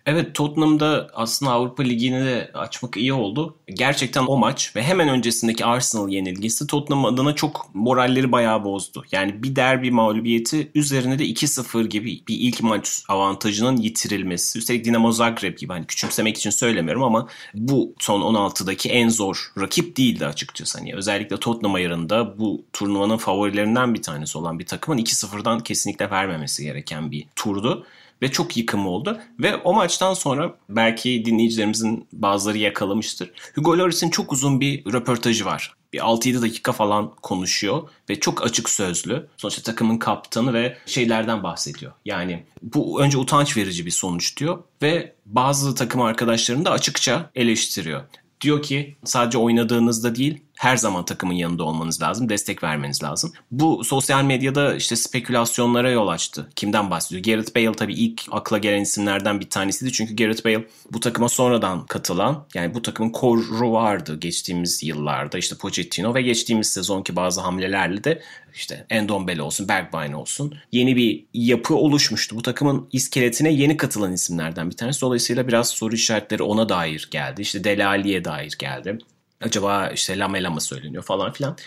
[0.06, 3.56] Evet Tottenham'da aslında Avrupa Ligi'ni de açmak iyi oldu.
[3.68, 9.06] Gerçekten o maç ve hemen öncesindeki Arsenal yenilgisi Tottenham adına çok moralleri bayağı bozdu.
[9.12, 14.60] Yani bir derbi mağlubiyeti üzerine de 2-0 gibi bir ilk maç avantajının yitirilmesi.
[14.60, 19.98] Üstelik Dinamo Zagreb gibi hani küçümsemek için söylemiyorum ama bu son 16'daki en zor rakip
[19.98, 20.78] değildi açıkçası.
[20.78, 26.64] Hani özellikle Tottenham ayarında bu turnuvanın favorilerinden bir tanesi olan bir takımın 2-0'dan kesinlikle vermemesi
[26.64, 27.86] gereken bir turdu
[28.22, 29.20] ve çok yıkım oldu.
[29.40, 33.32] Ve o maçtan sonra belki dinleyicilerimizin bazıları yakalamıştır.
[33.56, 35.74] Hugo Lloris'in çok uzun bir röportajı var.
[35.94, 39.28] Bir 6-7 dakika falan konuşuyor ve çok açık sözlü.
[39.38, 41.92] Sonuçta takımın kaptanı ve şeylerden bahsediyor.
[42.06, 48.02] Yani bu önce utanç verici bir sonuç diyor ve bazı takım arkadaşlarını da açıkça eleştiriyor.
[48.42, 53.34] Diyor ki sadece oynadığınızda değil her zaman takımın yanında olmanız lazım, destek vermeniz lazım.
[53.52, 56.50] Bu sosyal medyada işte spekülasyonlara yol açtı.
[56.56, 57.24] Kimden bahsediyor?
[57.24, 59.91] Gareth Bale tabii ilk akla gelen isimlerden bir tanesiydi.
[59.91, 65.38] Çünkü Gareth Bale bu takıma sonradan katılan, yani bu takımın koru vardı geçtiğimiz yıllarda.
[65.38, 68.21] İşte Pochettino ve geçtiğimiz sezonki bazı hamlelerle de
[68.54, 72.36] işte Endombele olsun, Bergwijn olsun yeni bir yapı oluşmuştu.
[72.36, 75.02] Bu takımın iskeletine yeni katılan isimlerden bir tanesi.
[75.02, 77.41] Dolayısıyla biraz soru işaretleri ona dair geldi.
[77.41, 78.97] İşte Delali'ye dair geldi.
[79.42, 81.58] Acaba işte Lamela mı söyleniyor falan filan.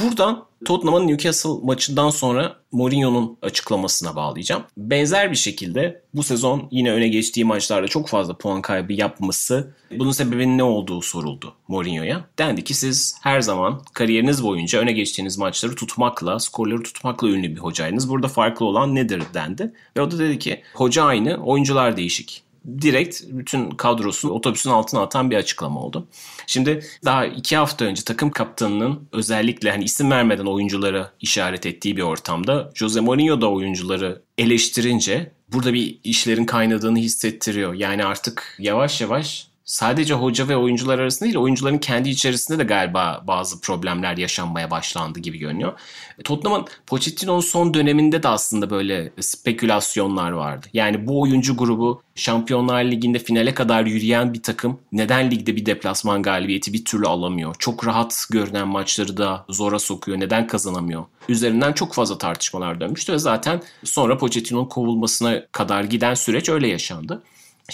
[0.00, 4.62] Buradan Tottenham'ın Newcastle maçından sonra Mourinho'nun açıklamasına bağlayacağım.
[4.76, 10.12] Benzer bir şekilde bu sezon yine öne geçtiği maçlarda çok fazla puan kaybı yapması bunun
[10.12, 12.24] sebebinin ne olduğu soruldu Mourinho'ya.
[12.38, 17.60] Dendi ki siz her zaman kariyeriniz boyunca öne geçtiğiniz maçları tutmakla, skorları tutmakla ünlü bir
[17.60, 18.10] hocaydınız.
[18.10, 19.72] Burada farklı olan nedir dendi.
[19.96, 22.49] Ve o da dedi ki hoca aynı, oyuncular değişik
[22.82, 26.06] direkt bütün kadrosunu otobüsün altına atan bir açıklama oldu.
[26.46, 32.02] Şimdi daha iki hafta önce takım kaptanının özellikle hani isim vermeden oyunculara işaret ettiği bir
[32.02, 37.74] ortamda Jose Mourinho da oyuncuları eleştirince burada bir işlerin kaynadığını hissettiriyor.
[37.74, 43.22] Yani artık yavaş yavaş sadece hoca ve oyuncular arasında değil oyuncuların kendi içerisinde de galiba
[43.26, 45.72] bazı problemler yaşanmaya başlandı gibi görünüyor.
[46.18, 50.66] E, Tottenham'ın Pochettino'nun son döneminde de aslında böyle spekülasyonlar vardı.
[50.72, 56.22] Yani bu oyuncu grubu Şampiyonlar Ligi'nde finale kadar yürüyen bir takım neden ligde bir deplasman
[56.22, 57.54] galibiyeti bir türlü alamıyor?
[57.58, 60.20] Çok rahat görünen maçları da zora sokuyor.
[60.20, 61.04] Neden kazanamıyor?
[61.28, 67.22] Üzerinden çok fazla tartışmalar dönmüştü ve zaten sonra Pochettino'nun kovulmasına kadar giden süreç öyle yaşandı.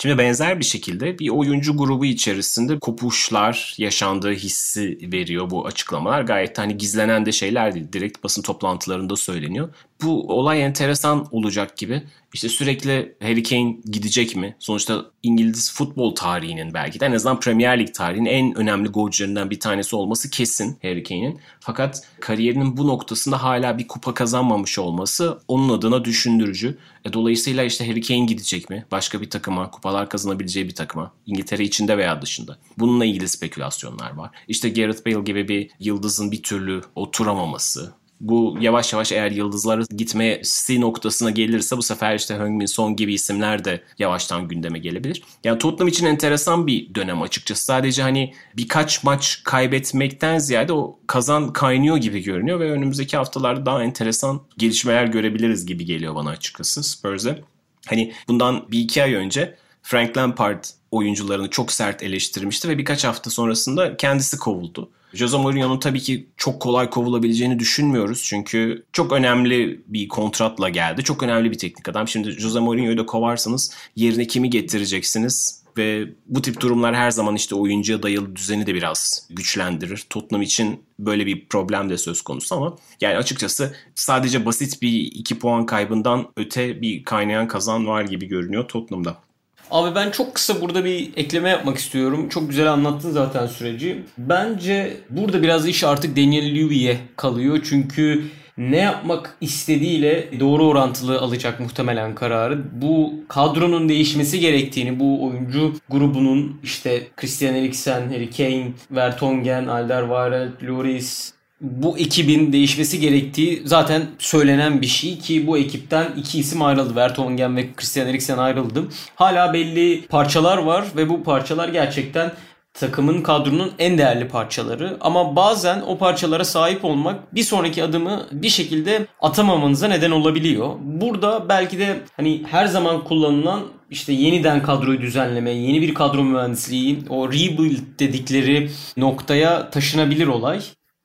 [0.00, 6.22] Şimdi benzer bir şekilde bir oyuncu grubu içerisinde kopuşlar yaşandığı hissi veriyor bu açıklamalar.
[6.22, 7.92] Gayet hani gizlenen de şeyler değil.
[7.92, 9.68] Direkt basın toplantılarında söyleniyor.
[10.02, 12.02] Bu olay enteresan olacak gibi.
[12.34, 14.56] İşte sürekli Harry Kane gidecek mi?
[14.58, 19.60] Sonuçta İngiliz futbol tarihinin belki de en azından Premier Lig tarihinin en önemli golcülerinden bir
[19.60, 21.40] tanesi olması kesin Harry Kane'in.
[21.60, 26.78] Fakat kariyerinin bu noktasında hala bir kupa kazanmamış olması onun adına düşündürücü.
[27.04, 28.86] E, dolayısıyla işte Harry Kane gidecek mi?
[28.90, 31.12] Başka bir takıma, kupalar kazanabileceği bir takıma.
[31.26, 32.58] İngiltere içinde veya dışında.
[32.78, 34.30] Bununla ilgili spekülasyonlar var.
[34.48, 40.80] İşte Gareth Bale gibi bir yıldızın bir türlü oturamaması, bu yavaş yavaş eğer yıldızlara gitmesi
[40.80, 45.22] noktasına gelirse bu sefer işte Heung-min Son gibi isimler de yavaştan gündeme gelebilir.
[45.44, 47.64] Yani Tottenham için enteresan bir dönem açıkçası.
[47.64, 53.82] Sadece hani birkaç maç kaybetmekten ziyade o kazan kaynıyor gibi görünüyor ve önümüzdeki haftalarda daha
[53.82, 57.42] enteresan gelişmeler görebiliriz gibi geliyor bana açıkçası Spurs'e.
[57.86, 63.30] Hani bundan bir iki ay önce Frank Lampard oyuncularını çok sert eleştirmişti ve birkaç hafta
[63.30, 64.90] sonrasında kendisi kovuldu.
[65.14, 68.22] Jose Mourinho'nun tabii ki çok kolay kovulabileceğini düşünmüyoruz.
[68.22, 71.04] Çünkü çok önemli bir kontratla geldi.
[71.04, 72.08] Çok önemli bir teknik adam.
[72.08, 75.66] Şimdi Jose Mourinho'yu da kovarsanız yerine kimi getireceksiniz?
[75.76, 80.06] Ve bu tip durumlar her zaman işte oyuncuya dayalı düzeni de biraz güçlendirir.
[80.10, 85.38] Tottenham için böyle bir problem de söz konusu ama yani açıkçası sadece basit bir iki
[85.38, 89.25] puan kaybından öte bir kaynayan kazan var gibi görünüyor Tottenham'da.
[89.70, 92.28] Abi ben çok kısa burada bir ekleme yapmak istiyorum.
[92.28, 94.02] Çok güzel anlattın zaten süreci.
[94.18, 97.60] Bence burada biraz iş artık Daniel Levy'ye kalıyor.
[97.64, 98.22] Çünkü
[98.58, 102.58] ne yapmak istediğiyle doğru orantılı alacak muhtemelen kararı.
[102.72, 111.32] Bu kadronun değişmesi gerektiğini, bu oyuncu grubunun işte Christian Eriksen, Harry Kane, Vertonghen, Alderweireld, Lloris,
[111.60, 116.96] bu ekibin değişmesi gerektiği zaten söylenen bir şey ki bu ekipten iki isim ayrıldı.
[116.96, 118.84] Vertonghen ve Christian Eriksen ayrıldı.
[119.14, 122.32] Hala belli parçalar var ve bu parçalar gerçekten
[122.74, 124.96] takımın kadronun en değerli parçaları.
[125.00, 130.74] Ama bazen o parçalara sahip olmak bir sonraki adımı bir şekilde atamamanıza neden olabiliyor.
[130.80, 136.98] Burada belki de hani her zaman kullanılan işte yeniden kadroyu düzenleme, yeni bir kadro mühendisliği,
[137.08, 140.60] o rebuild dedikleri noktaya taşınabilir olay.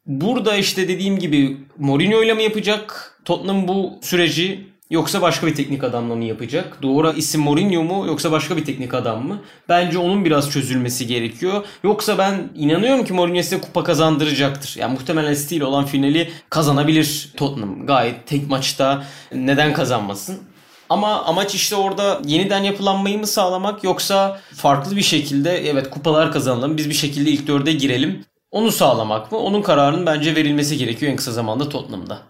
[0.05, 5.83] Burada işte dediğim gibi Mourinho ile mi yapacak Tottenham bu süreci Yoksa başka bir teknik
[5.83, 6.81] adamla mı yapacak?
[6.81, 9.41] Doğru isim Mourinho mu yoksa başka bir teknik adam mı?
[9.69, 11.65] Bence onun biraz çözülmesi gerekiyor.
[11.83, 14.75] Yoksa ben inanıyorum ki Mourinho size kupa kazandıracaktır.
[14.79, 17.85] Yani muhtemelen Steel olan finali kazanabilir Tottenham.
[17.85, 20.39] Gayet tek maçta neden kazanmasın?
[20.89, 26.77] Ama amaç işte orada yeniden yapılanmayı mı sağlamak yoksa farklı bir şekilde evet kupalar kazanalım
[26.77, 28.25] biz bir şekilde ilk dörde girelim.
[28.51, 29.37] Onu sağlamak mı?
[29.37, 32.21] Onun kararının bence verilmesi gerekiyor en kısa zamanda Tottenham'da.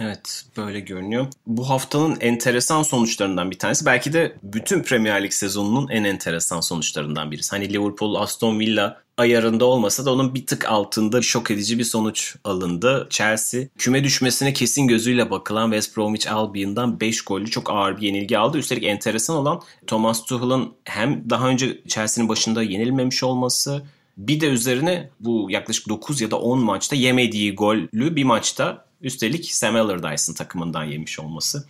[0.00, 1.26] Evet böyle görünüyor.
[1.46, 3.86] Bu haftanın enteresan sonuçlarından bir tanesi.
[3.86, 7.50] Belki de bütün Premier Lig sezonunun en enteresan sonuçlarından birisi.
[7.50, 12.36] Hani Liverpool, Aston Villa ayarında olmasa da onun bir tık altında şok edici bir sonuç
[12.44, 13.06] alındı.
[13.10, 18.38] Chelsea küme düşmesine kesin gözüyle bakılan West Bromwich Albion'dan 5 gollü çok ağır bir yenilgi
[18.38, 18.58] aldı.
[18.58, 23.82] Üstelik enteresan olan Thomas Tuchel'ın hem daha önce Chelsea'nin başında yenilmemiş olması
[24.16, 29.54] bir de üzerine bu yaklaşık 9 ya da 10 maçta yemediği gollü bir maçta üstelik
[29.54, 31.68] Sam Allardyce'ın takımından yemiş olması.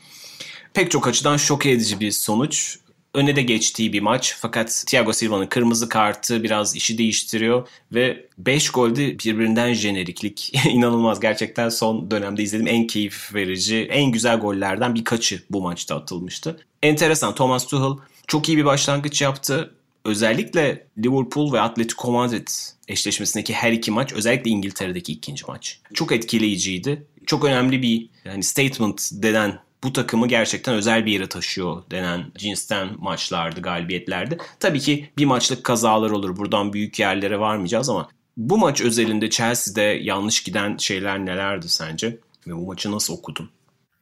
[0.74, 2.78] Pek çok açıdan şok edici bir sonuç.
[3.14, 8.70] Öne de geçtiği bir maç fakat Thiago Silva'nın kırmızı kartı biraz işi değiştiriyor ve 5
[8.70, 15.42] golde birbirinden jeneriklik inanılmaz gerçekten son dönemde izlediğim en keyif verici en güzel gollerden birkaçı
[15.50, 16.60] bu maçta atılmıştı.
[16.82, 22.48] Enteresan Thomas Tuchel çok iyi bir başlangıç yaptı özellikle Liverpool ve Atletico Madrid
[22.88, 27.06] eşleşmesindeki her iki maç özellikle İngiltere'deki ikinci maç çok etkileyiciydi.
[27.26, 32.88] Çok önemli bir yani statement denen bu takımı gerçekten özel bir yere taşıyor denen cinsten
[32.98, 34.38] maçlardı, galibiyetlerdi.
[34.60, 36.36] Tabii ki bir maçlık kazalar olur.
[36.36, 42.18] Buradan büyük yerlere varmayacağız ama bu maç özelinde Chelsea'de yanlış giden şeyler nelerdi sence?
[42.46, 43.50] Ve bu maçı nasıl okudun?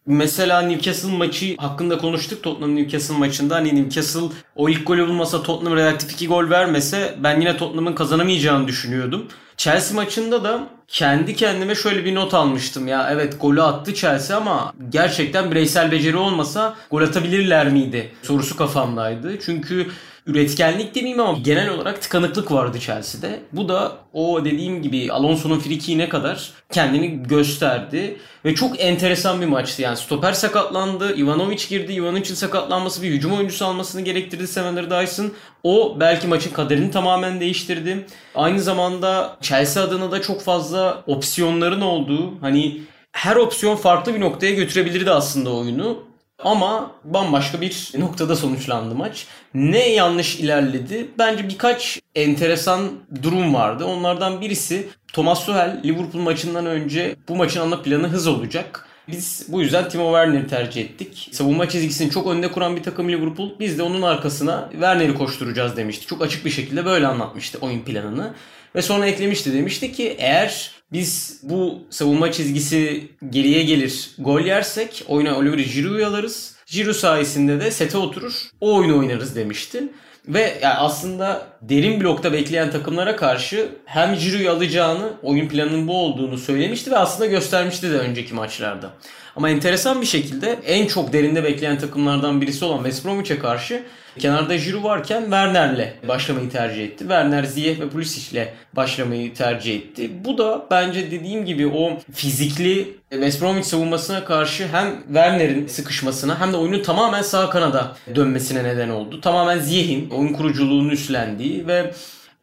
[0.07, 3.55] Mesela Newcastle maçı hakkında konuştuk Tottenham Newcastle maçında.
[3.55, 8.69] Hani Newcastle o ilk golü bulmasa Tottenham reaktif 2 gol vermese ben yine Tottenham'ın kazanamayacağını
[8.69, 9.27] düşünüyordum.
[9.57, 14.73] Chelsea maçında da kendi kendime şöyle bir not almıştım ya evet golü attı Chelsea ama
[14.89, 19.39] gerçekten bireysel beceri olmasa gol atabilirler miydi sorusu kafamdaydı.
[19.41, 19.87] Çünkü
[20.27, 23.41] üretkenlik demeyeyim ama genel olarak tıkanıklık vardı Chelsea'de.
[23.53, 28.17] Bu da o dediğim gibi Alonso'nun frikiğine kadar kendini gösterdi.
[28.45, 29.83] Ve çok enteresan bir maçtı.
[29.83, 31.17] Yani stoper sakatlandı.
[31.17, 31.93] Ivanovic girdi.
[31.93, 35.33] Ivanovic'in sakatlanması bir hücum oyuncusu almasını gerektirdi Sam Dyson.
[35.63, 38.07] O belki maçın kaderini tamamen değiştirdi.
[38.35, 42.81] Aynı zamanda Chelsea adına da çok fazla opsiyonların olduğu hani
[43.13, 46.12] her opsiyon farklı bir noktaya götürebilirdi aslında oyunu.
[46.45, 49.27] Ama bambaşka bir noktada sonuçlandı maç.
[49.55, 51.09] Ne yanlış ilerledi?
[51.19, 52.91] Bence birkaç enteresan
[53.23, 53.85] durum vardı.
[53.85, 58.89] Onlardan birisi Thomas Tuchel Liverpool maçından önce bu maçın ana planı hız olacak.
[59.09, 61.29] Biz bu yüzden Timo Werner'i tercih ettik.
[61.33, 63.51] Savunma çizgisini çok önde kuran bir takım Liverpool.
[63.61, 66.07] Biz de onun arkasına Werner'i koşturacağız demişti.
[66.07, 68.35] Çok açık bir şekilde böyle anlatmıştı oyun planını.
[68.75, 75.37] Ve sonra eklemişti demişti ki eğer biz bu savunma çizgisi geriye gelir gol yersek oyuna
[75.37, 76.55] Oliver Giroud'u alırız.
[76.67, 79.89] Giroud sayesinde de sete oturur o oyunu oynarız demişti.
[80.29, 86.39] Ve yani aslında derin blokta bekleyen takımlara karşı hem Giroud'u alacağını, oyun planının bu olduğunu
[86.39, 88.91] söylemişti ve aslında göstermişti de önceki maçlarda.
[89.37, 93.83] Ama enteresan bir şekilde en çok derinde bekleyen takımlardan birisi olan West Bromwich'e karşı
[94.19, 96.99] kenarda Giroud varken Werner'le başlamayı tercih etti.
[96.99, 100.11] Werner, Ziyech ve Pulisic'le başlamayı tercih etti.
[100.25, 106.53] Bu da bence dediğim gibi o fizikli West Bromwich savunmasına karşı hem Werner'in sıkışmasına hem
[106.53, 109.21] de oyunu tamamen sağ kanada dönmesine neden oldu.
[109.21, 111.93] Tamamen Ziyech'in oyun kuruculuğunu üstlendiği ve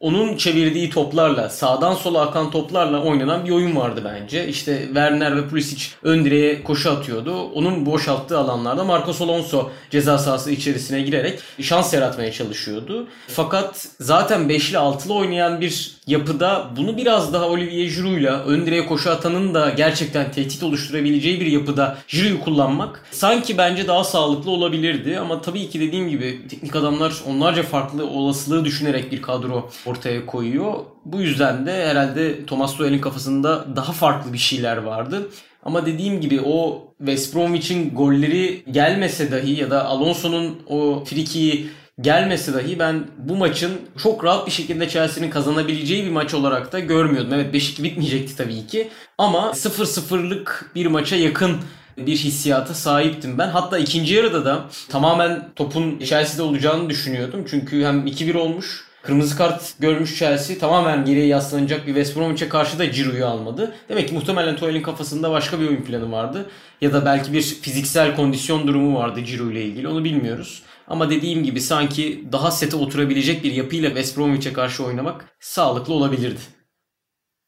[0.00, 4.48] onun çevirdiği toplarla, sağdan sola akan toplarla oynanan bir oyun vardı bence.
[4.48, 7.42] İşte Werner ve Pulisic ön direğe koşu atıyordu.
[7.42, 13.06] Onun boşalttığı alanlarda Marcos Alonso ceza sahası içerisine girerek şans yaratmaya çalışıyordu.
[13.28, 19.10] Fakat zaten 5'li 6'lı oynayan bir yapıda bunu biraz daha Olivier Giroud'la ön direğe koşu
[19.10, 25.18] atanın da gerçekten tehdit oluşturabileceği bir yapıda Giroud'u kullanmak sanki bence daha sağlıklı olabilirdi.
[25.18, 30.74] Ama tabii ki dediğim gibi teknik adamlar onlarca farklı olasılığı düşünerek bir kadro ortaya koyuyor.
[31.04, 35.30] Bu yüzden de herhalde Thomas Tuchel'in kafasında daha farklı bir şeyler vardı.
[35.62, 42.54] Ama dediğim gibi o West Bromwich'in golleri gelmese dahi ya da Alonso'nun o frikiyi gelmese
[42.54, 43.72] dahi ben bu maçın
[44.02, 47.34] çok rahat bir şekilde Chelsea'nin kazanabileceği bir maç olarak da görmüyordum.
[47.34, 51.56] Evet 5-2 bitmeyecekti tabii ki ama 0-0'lık bir maça yakın
[51.96, 53.48] bir hissiyata sahiptim ben.
[53.48, 57.44] Hatta ikinci yarıda da tamamen topun Chelsea'de olacağını düşünüyordum.
[57.50, 62.78] Çünkü hem 2-1 olmuş Kırmızı kart görmüş Chelsea tamamen geriye yaslanacak bir West Bromwich'e karşı
[62.78, 63.74] da Giroud'u almadı.
[63.88, 66.50] Demek ki muhtemelen Tuchel'in kafasında başka bir oyun planı vardı.
[66.80, 70.62] Ya da belki bir fiziksel kondisyon durumu vardı Giroud ile ilgili onu bilmiyoruz.
[70.88, 76.40] Ama dediğim gibi sanki daha sete oturabilecek bir yapıyla West Bromwich'e karşı oynamak sağlıklı olabilirdi.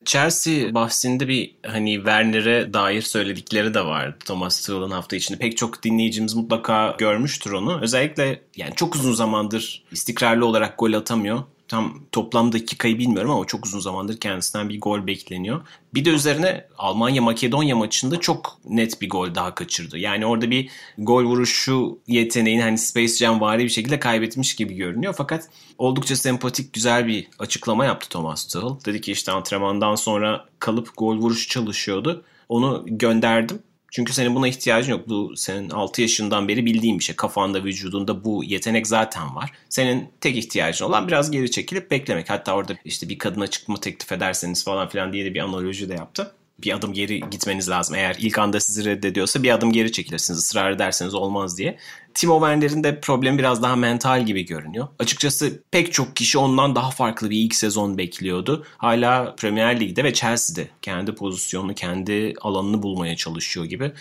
[0.05, 5.39] Chelsea bahsinde bir hani Werner'e dair söyledikleri de vardı Thomas Tuchel'ın hafta içinde.
[5.39, 7.81] Pek çok dinleyicimiz mutlaka görmüştür onu.
[7.81, 13.67] Özellikle yani çok uzun zamandır istikrarlı olarak gol atamıyor tam toplam dakikayı bilmiyorum ama çok
[13.67, 15.61] uzun zamandır kendisinden bir gol bekleniyor.
[15.95, 19.99] Bir de üzerine Almanya-Makedonya maçında çok net bir gol daha kaçırdı.
[19.99, 25.15] Yani orada bir gol vuruşu yeteneğini hani Space Jam vari bir şekilde kaybetmiş gibi görünüyor.
[25.19, 28.85] Fakat oldukça sempatik güzel bir açıklama yaptı Thomas Tuchel.
[28.87, 32.25] Dedi ki işte antrenmandan sonra kalıp gol vuruşu çalışıyordu.
[32.49, 35.09] Onu gönderdim çünkü senin buna ihtiyacın yok.
[35.09, 37.17] Bu senin 6 yaşından beri bildiğin bir şey.
[37.17, 39.53] Kafanda, vücudunda bu yetenek zaten var.
[39.69, 42.31] Senin tek ihtiyacın olan biraz geri çekilip beklemek.
[42.31, 45.95] Hatta orada işte bir kadına çıkma teklif ederseniz falan filan diye de bir analoji de
[45.95, 47.95] yaptı bir adım geri gitmeniz lazım.
[47.95, 50.41] Eğer ilk anda sizi reddediyorsa bir adım geri çekilirsiniz.
[50.41, 51.79] Israr ederseniz olmaz diye.
[52.15, 54.89] Timo Werner'in de problemi biraz daha mental gibi görünüyor.
[54.99, 58.67] Açıkçası pek çok kişi ondan daha farklı bir ilk sezon bekliyordu.
[58.77, 63.93] Hala Premier Lig'de ve Chelsea'de kendi pozisyonunu, kendi alanını bulmaya çalışıyor gibi.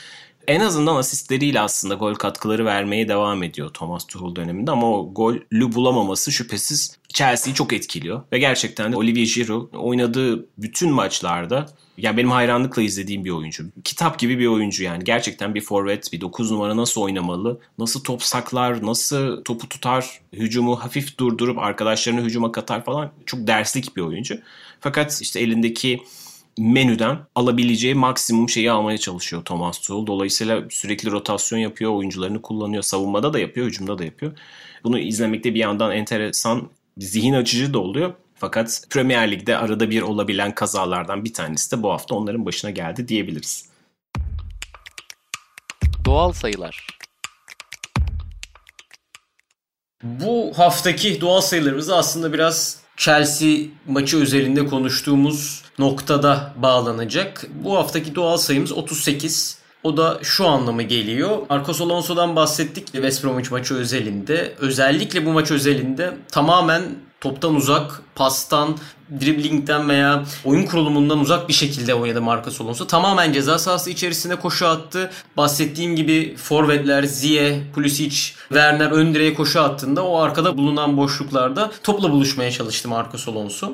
[0.48, 5.74] En azından asistleriyle aslında gol katkıları vermeye devam ediyor Thomas Tuchel döneminde ama o golü
[5.74, 8.22] bulamaması şüphesiz Chelsea'yi çok etkiliyor.
[8.32, 11.66] Ve gerçekten de Olivier Giroud oynadığı bütün maçlarda
[11.98, 13.66] yani benim hayranlıkla izlediğim bir oyuncu.
[13.84, 15.04] Kitap gibi bir oyuncu yani.
[15.04, 20.76] Gerçekten bir forvet, bir 9 numara nasıl oynamalı, nasıl top saklar, nasıl topu tutar, hücumu
[20.76, 24.40] hafif durdurup arkadaşlarını hücuma katar falan çok derslik bir oyuncu.
[24.80, 26.02] Fakat işte elindeki
[26.58, 30.08] menüden alabileceği maksimum şeyi almaya çalışıyor Thomas Tuchel.
[30.08, 32.84] Dolayısıyla sürekli rotasyon yapıyor, oyuncularını kullanıyor.
[32.84, 34.38] Savunmada da yapıyor, hücumda da yapıyor.
[34.84, 38.14] Bunu izlemekte bir yandan enteresan, zihin açıcı da oluyor.
[38.36, 43.08] Fakat Premier Lig'de arada bir olabilen kazalardan bir tanesi de bu hafta onların başına geldi
[43.08, 43.66] diyebiliriz.
[46.06, 46.88] Doğal sayılar.
[50.04, 57.48] Bu haftaki doğal sayılarımızı aslında biraz Chelsea maçı özelinde konuştuğumuz noktada bağlanacak.
[57.64, 59.58] Bu haftaki doğal sayımız 38.
[59.84, 61.38] O da şu anlamı geliyor.
[61.50, 64.54] Marcos Alonso'dan bahsettik West Bromwich maçı özelinde.
[64.60, 66.84] Özellikle bu maç özelinde tamamen
[67.22, 68.78] toptan uzak, pastan,
[69.20, 72.88] driblingden veya oyun kurulumundan uzak bir şekilde oynadı Marcos Alonso.
[72.88, 75.12] Tamamen ceza sahası içerisinde koşu attı.
[75.38, 78.16] Bahsettiğim gibi forvetler Ziye, Pulisic,
[78.48, 83.74] Werner ön direğe koşu attığında o arkada bulunan boşluklarda topla buluşmaya çalıştı Marcos Alonso.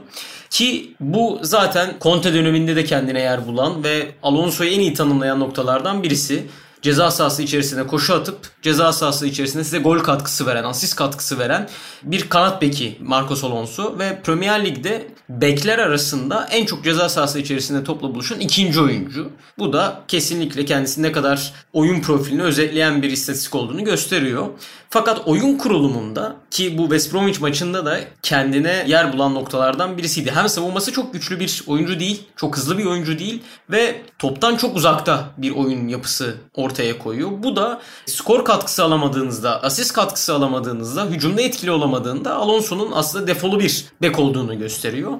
[0.49, 6.03] Ki bu zaten Conte döneminde de kendine yer bulan ve Alonso'yu en iyi tanımlayan noktalardan
[6.03, 6.47] birisi
[6.81, 11.69] ceza sahası içerisinde koşu atıp ceza sahası içerisinde size gol katkısı veren, asist katkısı veren
[12.03, 17.83] bir kanat beki Marcos Alonso ve Premier Lig'de bekler arasında en çok ceza sahası içerisinde
[17.83, 19.29] topla buluşan ikinci oyuncu.
[19.57, 24.47] Bu da kesinlikle kendisi ne kadar oyun profilini özetleyen bir istatistik olduğunu gösteriyor.
[24.89, 30.31] Fakat oyun kurulumunda ki bu West Bromwich maçında da kendine yer bulan noktalardan birisiydi.
[30.31, 34.75] Hem savunması çok güçlü bir oyuncu değil, çok hızlı bir oyuncu değil ve toptan çok
[34.75, 37.29] uzakta bir oyun yapısı ortaya koyuyor.
[37.43, 43.85] Bu da skor katkısı alamadığınızda, asist katkısı alamadığınızda, hücumda etkili olamadığında Alonso'nun aslında defolu bir
[44.01, 45.11] bek olduğunu gösteriyor.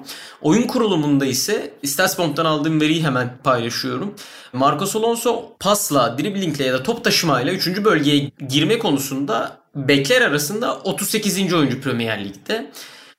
[0.42, 4.14] Oyun kurulumunda ise Statsbomb'dan aldığım veriyi hemen paylaşıyorum.
[4.52, 7.84] Marcos Alonso pasla, driblingle ya da top taşımayla 3.
[7.84, 11.52] bölgeye girme konusunda bekler arasında 38.
[11.52, 12.70] oyuncu Premier Lig'de.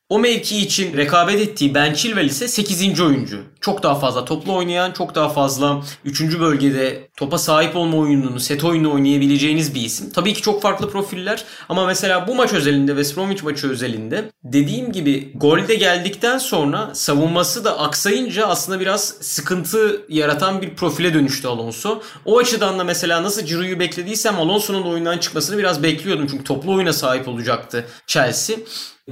[0.10, 3.02] O mevki için rekabet ettiği Ben Chilwell ise 8.
[3.02, 3.44] oyuncu.
[3.62, 6.40] Çok daha fazla toplu oynayan, çok daha fazla 3.
[6.40, 10.10] bölgede topa sahip olma oyununu, set oyunu oynayabileceğiniz bir isim.
[10.10, 14.92] Tabii ki çok farklı profiller ama mesela bu maç özelinde, West Bromwich maçı özelinde dediğim
[14.92, 22.02] gibi golde geldikten sonra savunması da aksayınca aslında biraz sıkıntı yaratan bir profile dönüştü Alonso.
[22.26, 26.28] O açıdan da mesela nasıl Giroud'u beklediysem Alonso'nun oyundan çıkmasını biraz bekliyordum.
[26.32, 28.58] Çünkü toplu oyuna sahip olacaktı Chelsea.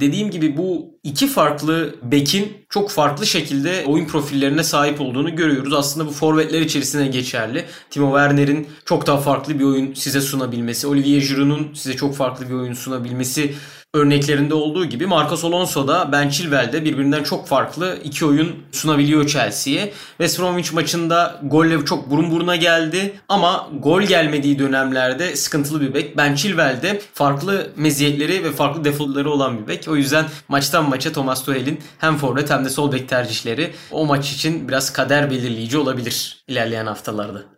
[0.00, 5.72] Dediğim gibi bu iki farklı bekin çok farklı şekilde oyun profillerine sahip olduğunu görüyoruz.
[5.72, 7.64] Aslında bu forvetler içerisine geçerli.
[7.90, 12.54] Timo Werner'in çok daha farklı bir oyun size sunabilmesi, Olivier Giroud'un size çok farklı bir
[12.54, 13.54] oyun sunabilmesi
[13.94, 19.92] örneklerinde olduğu gibi Marcos Alonso da Ben Chilwell'de birbirinden çok farklı iki oyun sunabiliyor Chelsea'ye.
[20.08, 26.16] West Bromwich maçında golle çok burun buruna geldi ama gol gelmediği dönemlerde sıkıntılı bir bek.
[26.16, 29.88] Ben Chilwell'de farklı meziyetleri ve farklı defolları olan bir bek.
[29.88, 34.32] O yüzden maçtan maça Thomas Tuchel'in hem forvet hem de sol bek tercihleri o maç
[34.32, 37.57] için biraz kader belirleyici olabilir ilerleyen haftalarda.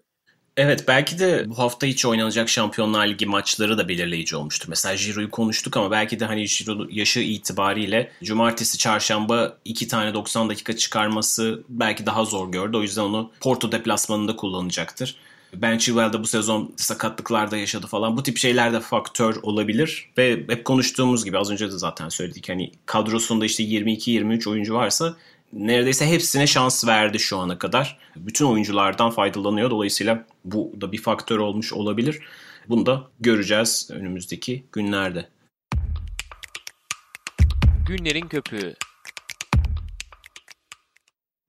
[0.63, 4.69] Evet belki de bu hafta hiç oynanacak Şampiyonlar Ligi maçları da belirleyici olmuştur.
[4.69, 10.51] Mesela Giroud'u konuştuk ama belki de hani Giroud yaşı itibariyle cumartesi çarşamba iki tane 90
[10.51, 12.77] dakika çıkarması belki daha zor gördü.
[12.77, 15.17] O yüzden onu Porto deplasmanında kullanacaktır.
[15.55, 18.17] Ben Chilwell de bu sezon sakatlıklarda yaşadı falan.
[18.17, 20.11] Bu tip şeyler de faktör olabilir.
[20.19, 22.49] Ve hep konuştuğumuz gibi az önce de zaten söyledik.
[22.49, 25.17] Hani kadrosunda işte 22-23 oyuncu varsa
[25.53, 27.99] neredeyse hepsine şans verdi şu ana kadar.
[28.17, 29.71] Bütün oyunculardan faydalanıyor.
[29.71, 32.21] Dolayısıyla bu da bir faktör olmuş olabilir.
[32.69, 35.29] Bunu da göreceğiz önümüzdeki günlerde.
[37.87, 38.75] Günlerin köpüğü.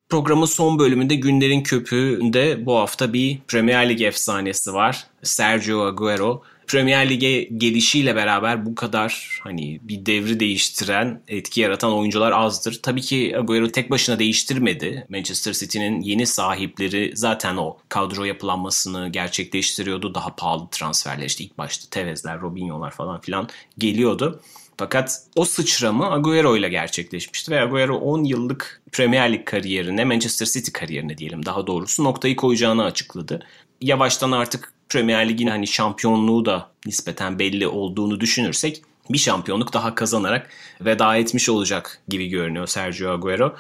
[0.10, 5.08] Programın son bölümünde günlerin köpüğünde bu hafta bir Premier Lig efsanesi var.
[5.24, 6.44] Sergio Aguero.
[6.72, 12.80] Premier Lig'e gelişiyle beraber bu kadar hani bir devri değiştiren, etki yaratan oyuncular azdır.
[12.84, 15.06] Tabii ki Agüero tek başına değiştirmedi.
[15.10, 20.16] Manchester City'nin yeni sahipleri zaten o kadro yapılanmasını gerçekleştiriyordu.
[20.16, 24.42] Daha pahalı transferler işte ilk başta Tevez'ler, Robinho'lar falan filan geliyordu.
[24.78, 30.72] Fakat o sıçrama Agüero ile gerçekleşmişti ve Agüero 10 yıllık Premier Lig kariyerine, Manchester City
[30.72, 33.46] kariyerine diyelim daha doğrusu noktayı koyacağını açıkladı.
[33.82, 40.50] Yavaştan artık Premier Lig'in hani şampiyonluğu da nispeten belli olduğunu düşünürsek bir şampiyonluk daha kazanarak
[40.82, 43.56] veda etmiş olacak gibi görünüyor Sergio Agüero.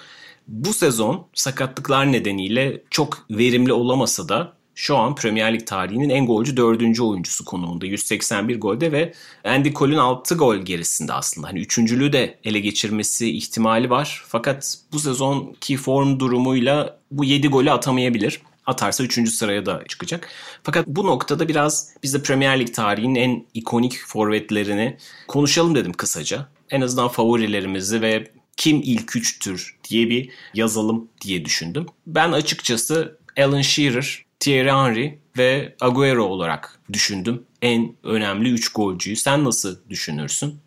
[0.48, 6.58] Bu sezon sakatlıklar nedeniyle çok verimli olamasa da şu an Premier Lig tarihinin en golcü
[6.58, 7.86] dördüncü oyuncusu konumunda.
[7.86, 9.14] 181 golde ve
[9.44, 11.48] Andy Cole'ün 6 gol gerisinde aslında.
[11.48, 14.24] Hani üçüncülüğü de ele geçirmesi ihtimali var.
[14.28, 18.42] Fakat bu sezonki form durumuyla bu 7 golü atamayabilir.
[18.66, 19.30] Atarsa 3.
[19.30, 20.30] sıraya da çıkacak.
[20.64, 24.98] Fakat bu noktada biraz biz de Premier Lig tarihinin en ikonik forvetlerini
[25.28, 26.48] konuşalım dedim kısaca.
[26.70, 31.86] En azından favorilerimizi ve kim ilk üçtür diye bir yazalım diye düşündüm.
[32.08, 37.44] Ben açıkçası Alan Shearer, Thierry Henry ve Agüero olarak düşündüm.
[37.62, 39.16] En önemli 3 golcüyü.
[39.16, 40.60] Sen nasıl düşünürsün?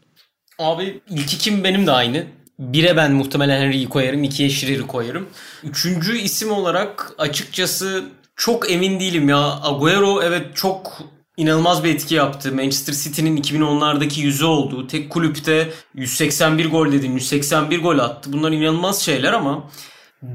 [0.58, 2.26] Abi ilk kim benim de aynı.
[2.58, 4.24] Bire ben muhtemelen Henry'i koyarım.
[4.24, 5.28] ikiye Shearer'ı koyarım.
[5.64, 8.04] Üçüncü isim olarak açıkçası
[8.36, 9.62] çok emin değilim ya.
[9.62, 10.98] Agüero evet çok
[11.36, 12.52] inanılmaz bir etki yaptı.
[12.52, 17.14] Manchester City'nin 2010'lardaki yüzü olduğu tek kulüpte 181 gol dedim.
[17.14, 18.32] 181 gol attı.
[18.32, 19.70] Bunlar inanılmaz şeyler ama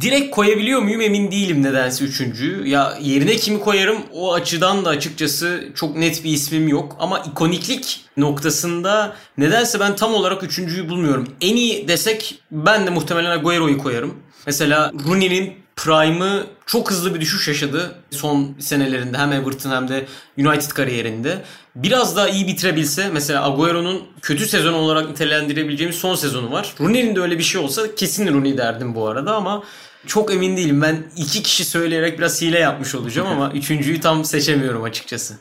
[0.02, 2.68] Direkt koyabiliyor muyum emin değilim nedense üçüncüyü.
[2.68, 6.96] Ya yerine kimi koyarım o açıdan da açıkçası çok net bir ismim yok.
[7.00, 11.28] Ama ikoniklik noktasında nedense ben tam olarak üçüncüyü bulmuyorum.
[11.42, 14.14] En iyi desek ben de muhtemelen Agüero'yu koyarım.
[14.46, 20.06] Mesela Rooney'nin Prime'ı çok hızlı bir düşüş yaşadı son senelerinde hem Everton hem de
[20.38, 21.42] United kariyerinde.
[21.84, 26.74] Biraz daha iyi bitirebilse mesela Agüero'nun kötü sezon olarak nitelendirebileceğimiz son sezonu var.
[26.80, 29.64] Rooney'nin de öyle bir şey olsa kesin Rooney derdim bu arada ama
[30.08, 30.82] çok emin değilim.
[30.82, 35.38] Ben iki kişi söyleyerek biraz hile yapmış olacağım ama üçüncüyü tam seçemiyorum açıkçası.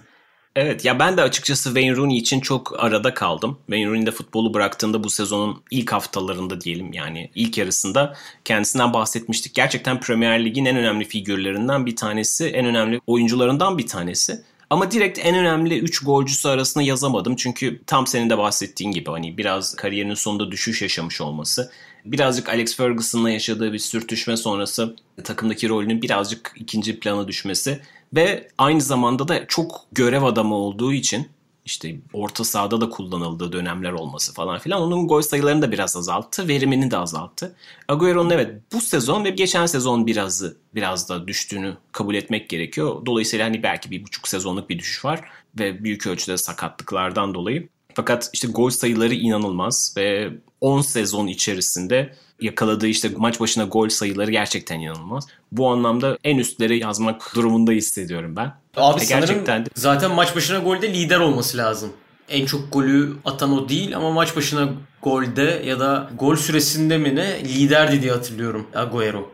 [0.57, 3.59] Evet ya ben de açıkçası Wayne Rooney için çok arada kaldım.
[3.67, 8.15] Wayne Rooney de futbolu bıraktığında bu sezonun ilk haftalarında diyelim yani ilk yarısında
[8.45, 9.55] kendisinden bahsetmiştik.
[9.55, 14.43] Gerçekten Premier Lig'in en önemli figürlerinden bir tanesi, en önemli oyuncularından bir tanesi.
[14.71, 17.37] Ama direkt en önemli 3 golcüsü arasında yazamadım.
[17.37, 21.71] Çünkü tam senin de bahsettiğin gibi hani biraz kariyerinin sonunda düşüş yaşamış olması.
[22.05, 27.81] Birazcık Alex Ferguson'la yaşadığı bir sürtüşme sonrası takımdaki rolünün birazcık ikinci plana düşmesi
[28.15, 31.29] ve aynı zamanda da çok görev adamı olduğu için
[31.69, 36.49] işte orta sahada da kullanıldığı dönemler olması falan filan onun gol sayılarını da biraz azalttı.
[36.49, 37.57] Verimini de azalttı.
[37.89, 40.45] Agüero'nun evet bu sezon ve geçen sezon biraz
[40.75, 43.07] biraz da düştüğünü kabul etmek gerekiyor.
[43.07, 45.21] Dolayısıyla hani belki bir buçuk sezonluk bir düşüş var
[45.59, 47.69] ve büyük ölçüde sakatlıklardan dolayı.
[47.95, 54.31] Fakat işte gol sayıları inanılmaz ve 10 sezon içerisinde yakaladığı işte maç başına gol sayıları
[54.31, 55.27] gerçekten inanılmaz.
[55.53, 58.53] Bu anlamda en üstlere yazmak durumunda hissediyorum ben.
[58.77, 59.71] Abi e gerçekten de...
[59.75, 61.93] zaten maç başına golde lider olması lazım.
[62.29, 64.69] En çok golü atan o değil ama maç başına
[65.03, 69.33] golde ya da gol süresinde mi ne liderdi diye hatırlıyorum Agüero.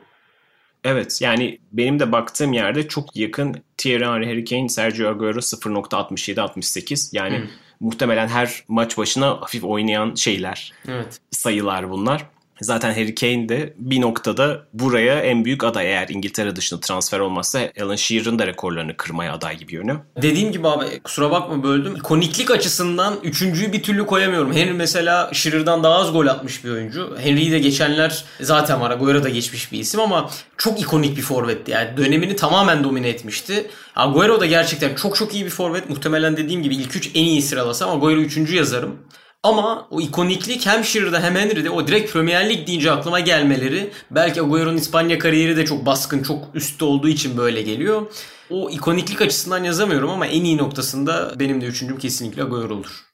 [0.85, 7.17] Evet yani benim de baktığım yerde çok yakın Thierry Henry, Harry Kane, Sergio Agüero 0.67-68
[7.17, 7.47] yani hmm.
[7.81, 11.19] muhtemelen her maç başına hafif oynayan şeyler, evet.
[11.31, 12.27] sayılar bunlar.
[12.61, 17.61] Zaten Harry Kane de bir noktada buraya en büyük aday eğer İngiltere dışında transfer olmazsa
[17.83, 20.01] Alan Shearer'ın da rekorlarını kırmaya aday gibi görünüyor.
[20.23, 21.97] Dediğim gibi abi kusura bakma böldüm.
[21.97, 24.53] İkoniklik açısından üçüncüyü bir türlü koyamıyorum.
[24.53, 27.17] Henry mesela Shearer'dan daha az gol atmış bir oyuncu.
[27.21, 28.91] Henry'i de geçenler zaten var.
[28.91, 31.71] Agüero da geçmiş bir isim ama çok ikonik bir forvetti.
[31.71, 33.67] Yani dönemini tamamen domine etmişti.
[33.97, 35.91] Agüero da gerçekten çok çok iyi bir forvet.
[35.91, 38.99] Muhtemelen dediğim gibi ilk üç en iyi sıralasam Agüero üçüncü yazarım.
[39.45, 44.43] Ama o ikoniklik hem Shearer'da hem Henry'de o direkt Premier Lig deyince aklıma gelmeleri belki
[44.43, 48.07] Agüero'nun İspanya kariyeri de çok baskın, çok üstte olduğu için böyle geliyor.
[48.51, 53.05] O ikoniklik açısından yazamıyorum ama en iyi noktasında benim de üçüncüm kesinlikle Agüero olur.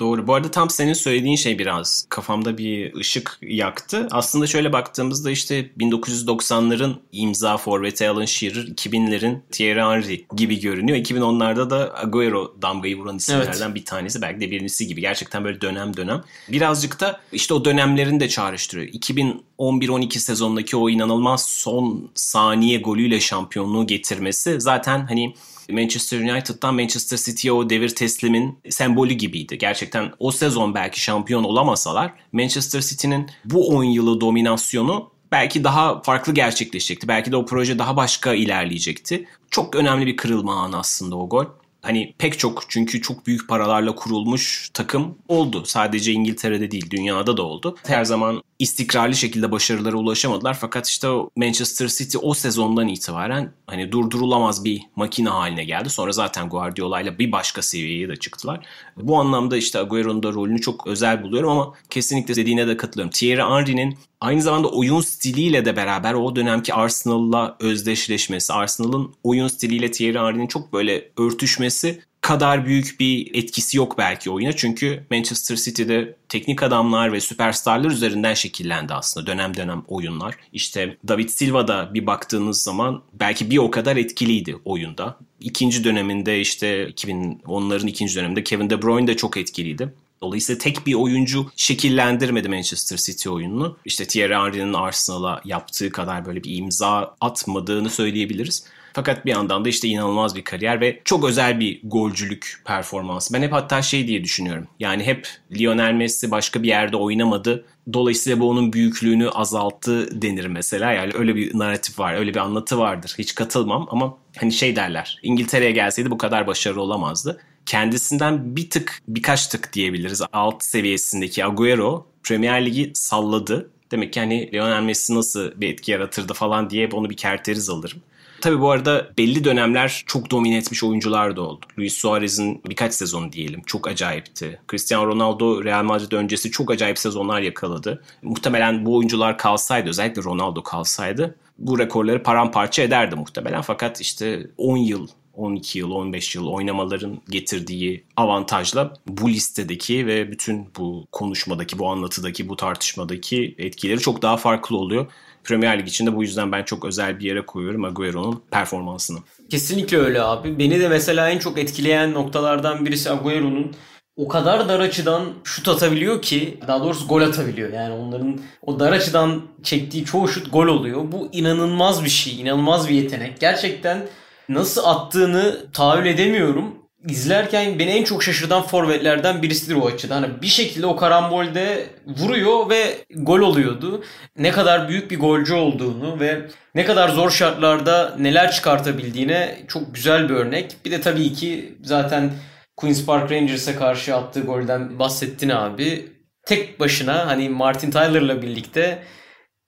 [0.00, 0.26] Doğru.
[0.26, 4.08] Bu arada tam senin söylediğin şey biraz kafamda bir ışık yaktı.
[4.10, 10.98] Aslında şöyle baktığımızda işte 1990'ların imza forveti Alan Shearer, 2000'lerin Thierry Henry gibi görünüyor.
[10.98, 13.74] 2010'larda da Agüero damgayı vuran isimlerden evet.
[13.74, 14.22] bir tanesi.
[14.22, 15.00] Belki de birincisi gibi.
[15.00, 16.22] Gerçekten böyle dönem dönem.
[16.48, 18.88] Birazcık da işte o dönemlerini de çağrıştırıyor.
[18.88, 25.34] 2011-12 sezonundaki o inanılmaz son saniye golüyle şampiyonluğu getirmesi zaten hani
[25.70, 29.58] Manchester United'dan Manchester City'ye o devir teslimin sembolü gibiydi.
[29.58, 36.34] Gerçekten o sezon belki şampiyon olamasalar Manchester City'nin bu 10 yılı dominasyonu belki daha farklı
[36.34, 37.08] gerçekleşecekti.
[37.08, 39.28] Belki de o proje daha başka ilerleyecekti.
[39.50, 41.44] Çok önemli bir kırılma anı aslında o gol.
[41.82, 45.62] Hani pek çok çünkü çok büyük paralarla kurulmuş takım oldu.
[45.66, 47.76] Sadece İngiltere'de değil dünyada da oldu.
[47.86, 50.54] Her zaman istikrarlı şekilde başarılara ulaşamadılar.
[50.60, 55.90] Fakat işte Manchester City o sezondan itibaren hani durdurulamaz bir makine haline geldi.
[55.90, 58.66] Sonra zaten Guardiola ile bir başka seviyeye de çıktılar.
[58.96, 63.10] Bu anlamda işte Agüero'nun da rolünü çok özel buluyorum ama kesinlikle dediğine de katılıyorum.
[63.10, 69.90] Thierry Henry'nin aynı zamanda oyun stiliyle de beraber o dönemki Arsenal'la özdeşleşmesi, Arsenal'ın oyun stiliyle
[69.90, 74.52] Thierry Henry'nin çok böyle örtüşmesi kadar büyük bir etkisi yok belki oyuna.
[74.52, 80.34] Çünkü Manchester City'de teknik adamlar ve süperstarlar üzerinden şekillendi aslında dönem dönem oyunlar.
[80.52, 85.16] İşte David Silva'da bir baktığınız zaman belki bir o kadar etkiliydi oyunda.
[85.40, 89.94] İkinci döneminde işte 2010'ların ikinci döneminde Kevin De Bruyne de çok etkiliydi.
[90.22, 93.76] Dolayısıyla tek bir oyuncu şekillendirmedi Manchester City oyununu.
[93.84, 98.64] İşte Thierry Henry'nin Arsenal'a yaptığı kadar böyle bir imza atmadığını söyleyebiliriz.
[98.92, 103.34] Fakat bir yandan da işte inanılmaz bir kariyer ve çok özel bir golcülük performansı.
[103.34, 104.66] Ben hep hatta şey diye düşünüyorum.
[104.80, 107.64] Yani hep Lionel Messi başka bir yerde oynamadı.
[107.92, 110.92] Dolayısıyla bu onun büyüklüğünü azalttı denir mesela.
[110.92, 113.14] Yani öyle bir narratif var, öyle bir anlatı vardır.
[113.18, 115.18] Hiç katılmam ama hani şey derler.
[115.22, 117.40] İngiltere'ye gelseydi bu kadar başarılı olamazdı.
[117.70, 120.22] Kendisinden bir tık, birkaç tık diyebiliriz.
[120.32, 123.70] Alt seviyesindeki Agüero Premier Ligi salladı.
[123.90, 127.98] Demek ki hani Lionel Messi nasıl bir etki yaratırdı falan diye onu bir kerteriz alırım.
[128.40, 131.66] Tabi bu arada belli dönemler çok domine etmiş oyuncular da oldu.
[131.78, 134.60] Luis Suarez'in birkaç sezonu diyelim çok acayipti.
[134.70, 138.02] Cristiano Ronaldo Real Madrid öncesi çok acayip sezonlar yakaladı.
[138.22, 143.60] Muhtemelen bu oyuncular kalsaydı özellikle Ronaldo kalsaydı bu rekorları paramparça ederdi muhtemelen.
[143.60, 150.68] Fakat işte 10 yıl 12 yıl, 15 yıl oynamaların getirdiği avantajla bu listedeki ve bütün
[150.78, 155.06] bu konuşmadaki, bu anlatıdaki, bu tartışmadaki etkileri çok daha farklı oluyor.
[155.44, 159.18] Premier Lig içinde bu yüzden ben çok özel bir yere koyuyorum Agüero'nun performansını.
[159.50, 160.58] Kesinlikle öyle abi.
[160.58, 163.72] Beni de mesela en çok etkileyen noktalardan birisi Agüero'nun
[164.16, 167.72] o kadar dar açıdan şut atabiliyor ki daha doğrusu gol atabiliyor.
[167.72, 171.12] Yani onların o dar açıdan çektiği çoğu şut gol oluyor.
[171.12, 172.40] Bu inanılmaz bir şey.
[172.40, 173.40] inanılmaz bir yetenek.
[173.40, 174.06] Gerçekten
[174.54, 180.22] nasıl attığını tahayyül edemiyorum izlerken beni en çok şaşırtan forvetlerden birisidir o açıdan.
[180.22, 184.04] Hani bir şekilde o karambolde vuruyor ve gol oluyordu.
[184.38, 186.40] Ne kadar büyük bir golcü olduğunu ve
[186.74, 190.76] ne kadar zor şartlarda neler çıkartabildiğine çok güzel bir örnek.
[190.84, 192.32] Bir de tabii ki zaten
[192.76, 196.12] Queen's Park Rangers'a karşı attığı golden bahsettin abi.
[196.46, 199.02] Tek başına hani Martin Tyler'la birlikte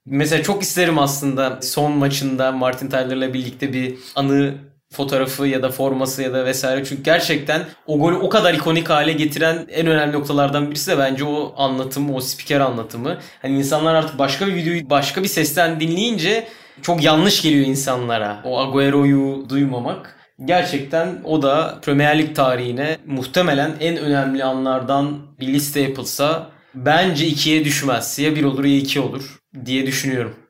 [0.07, 4.55] mesela çok isterim aslında son maçında Martin Tyler'la birlikte bir anı
[4.93, 6.85] fotoğrafı ya da forması ya da vesaire.
[6.85, 11.25] Çünkü gerçekten o golü o kadar ikonik hale getiren en önemli noktalardan birisi de bence
[11.25, 13.19] o anlatımı, o spiker anlatımı.
[13.43, 16.49] Hani insanlar artık başka bir videoyu başka bir sesten dinleyince
[16.83, 18.43] çok yanlış geliyor insanlara.
[18.45, 20.17] O Agüero'yu duymamak.
[20.45, 27.65] Gerçekten o da Premier Lig tarihine muhtemelen en önemli anlardan bir liste yapılsa bence ikiye
[27.65, 28.19] düşmez.
[28.19, 30.42] Ya bir olur ya iki olur diye düşünüyorum.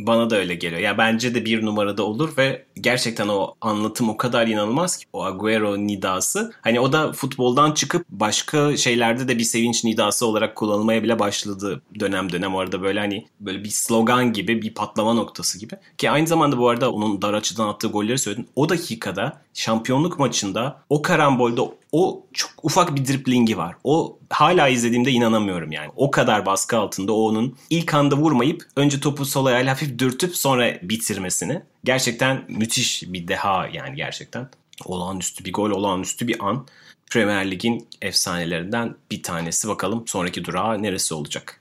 [0.00, 0.80] Bana da öyle geliyor.
[0.80, 5.24] Ya bence de bir numarada olur ve gerçekten o anlatım o kadar inanılmaz ki o
[5.24, 6.52] Agüero nidası.
[6.60, 11.82] Hani o da futboldan çıkıp başka şeylerde de bir sevinç nidası olarak kullanılmaya bile başladı
[12.00, 12.54] dönem dönem.
[12.54, 15.74] Orada böyle hani böyle bir slogan gibi bir patlama noktası gibi.
[15.98, 18.46] Ki aynı zamanda bu arada onun dar açıdan attığı golleri söyledim.
[18.56, 21.60] O dakikada şampiyonluk maçında o karambolde
[21.92, 23.76] o çok ufak bir driplingi var.
[23.84, 25.90] O hala izlediğimde inanamıyorum yani.
[25.96, 30.36] O kadar baskı altında o onun ilk anda vurmayıp önce topu sol ayağıyla hafif dürtüp
[30.36, 31.62] sonra bitirmesini.
[31.84, 34.48] Gerçekten müthiş bir deha yani gerçekten.
[34.84, 36.66] Olağanüstü bir gol, olağanüstü bir an.
[37.10, 39.68] Premier Lig'in efsanelerinden bir tanesi.
[39.68, 41.60] Bakalım sonraki durağı neresi olacak?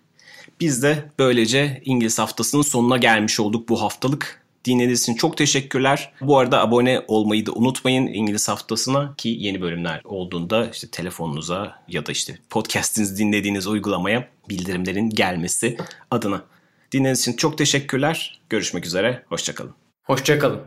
[0.59, 4.46] Biz de böylece İngiliz haftasının sonuna gelmiş olduk bu haftalık.
[4.67, 6.13] Dinlediğiniz için çok teşekkürler.
[6.21, 12.05] Bu arada abone olmayı da unutmayın İngiliz haftasına ki yeni bölümler olduğunda işte telefonunuza ya
[12.05, 15.77] da işte podcast'inizi dinlediğiniz uygulamaya bildirimlerin gelmesi
[16.11, 16.43] adına.
[16.91, 18.41] Dinlediğiniz için çok teşekkürler.
[18.49, 19.23] Görüşmek üzere.
[19.29, 19.73] Hoşçakalın.
[20.03, 20.61] Hoşçakalın.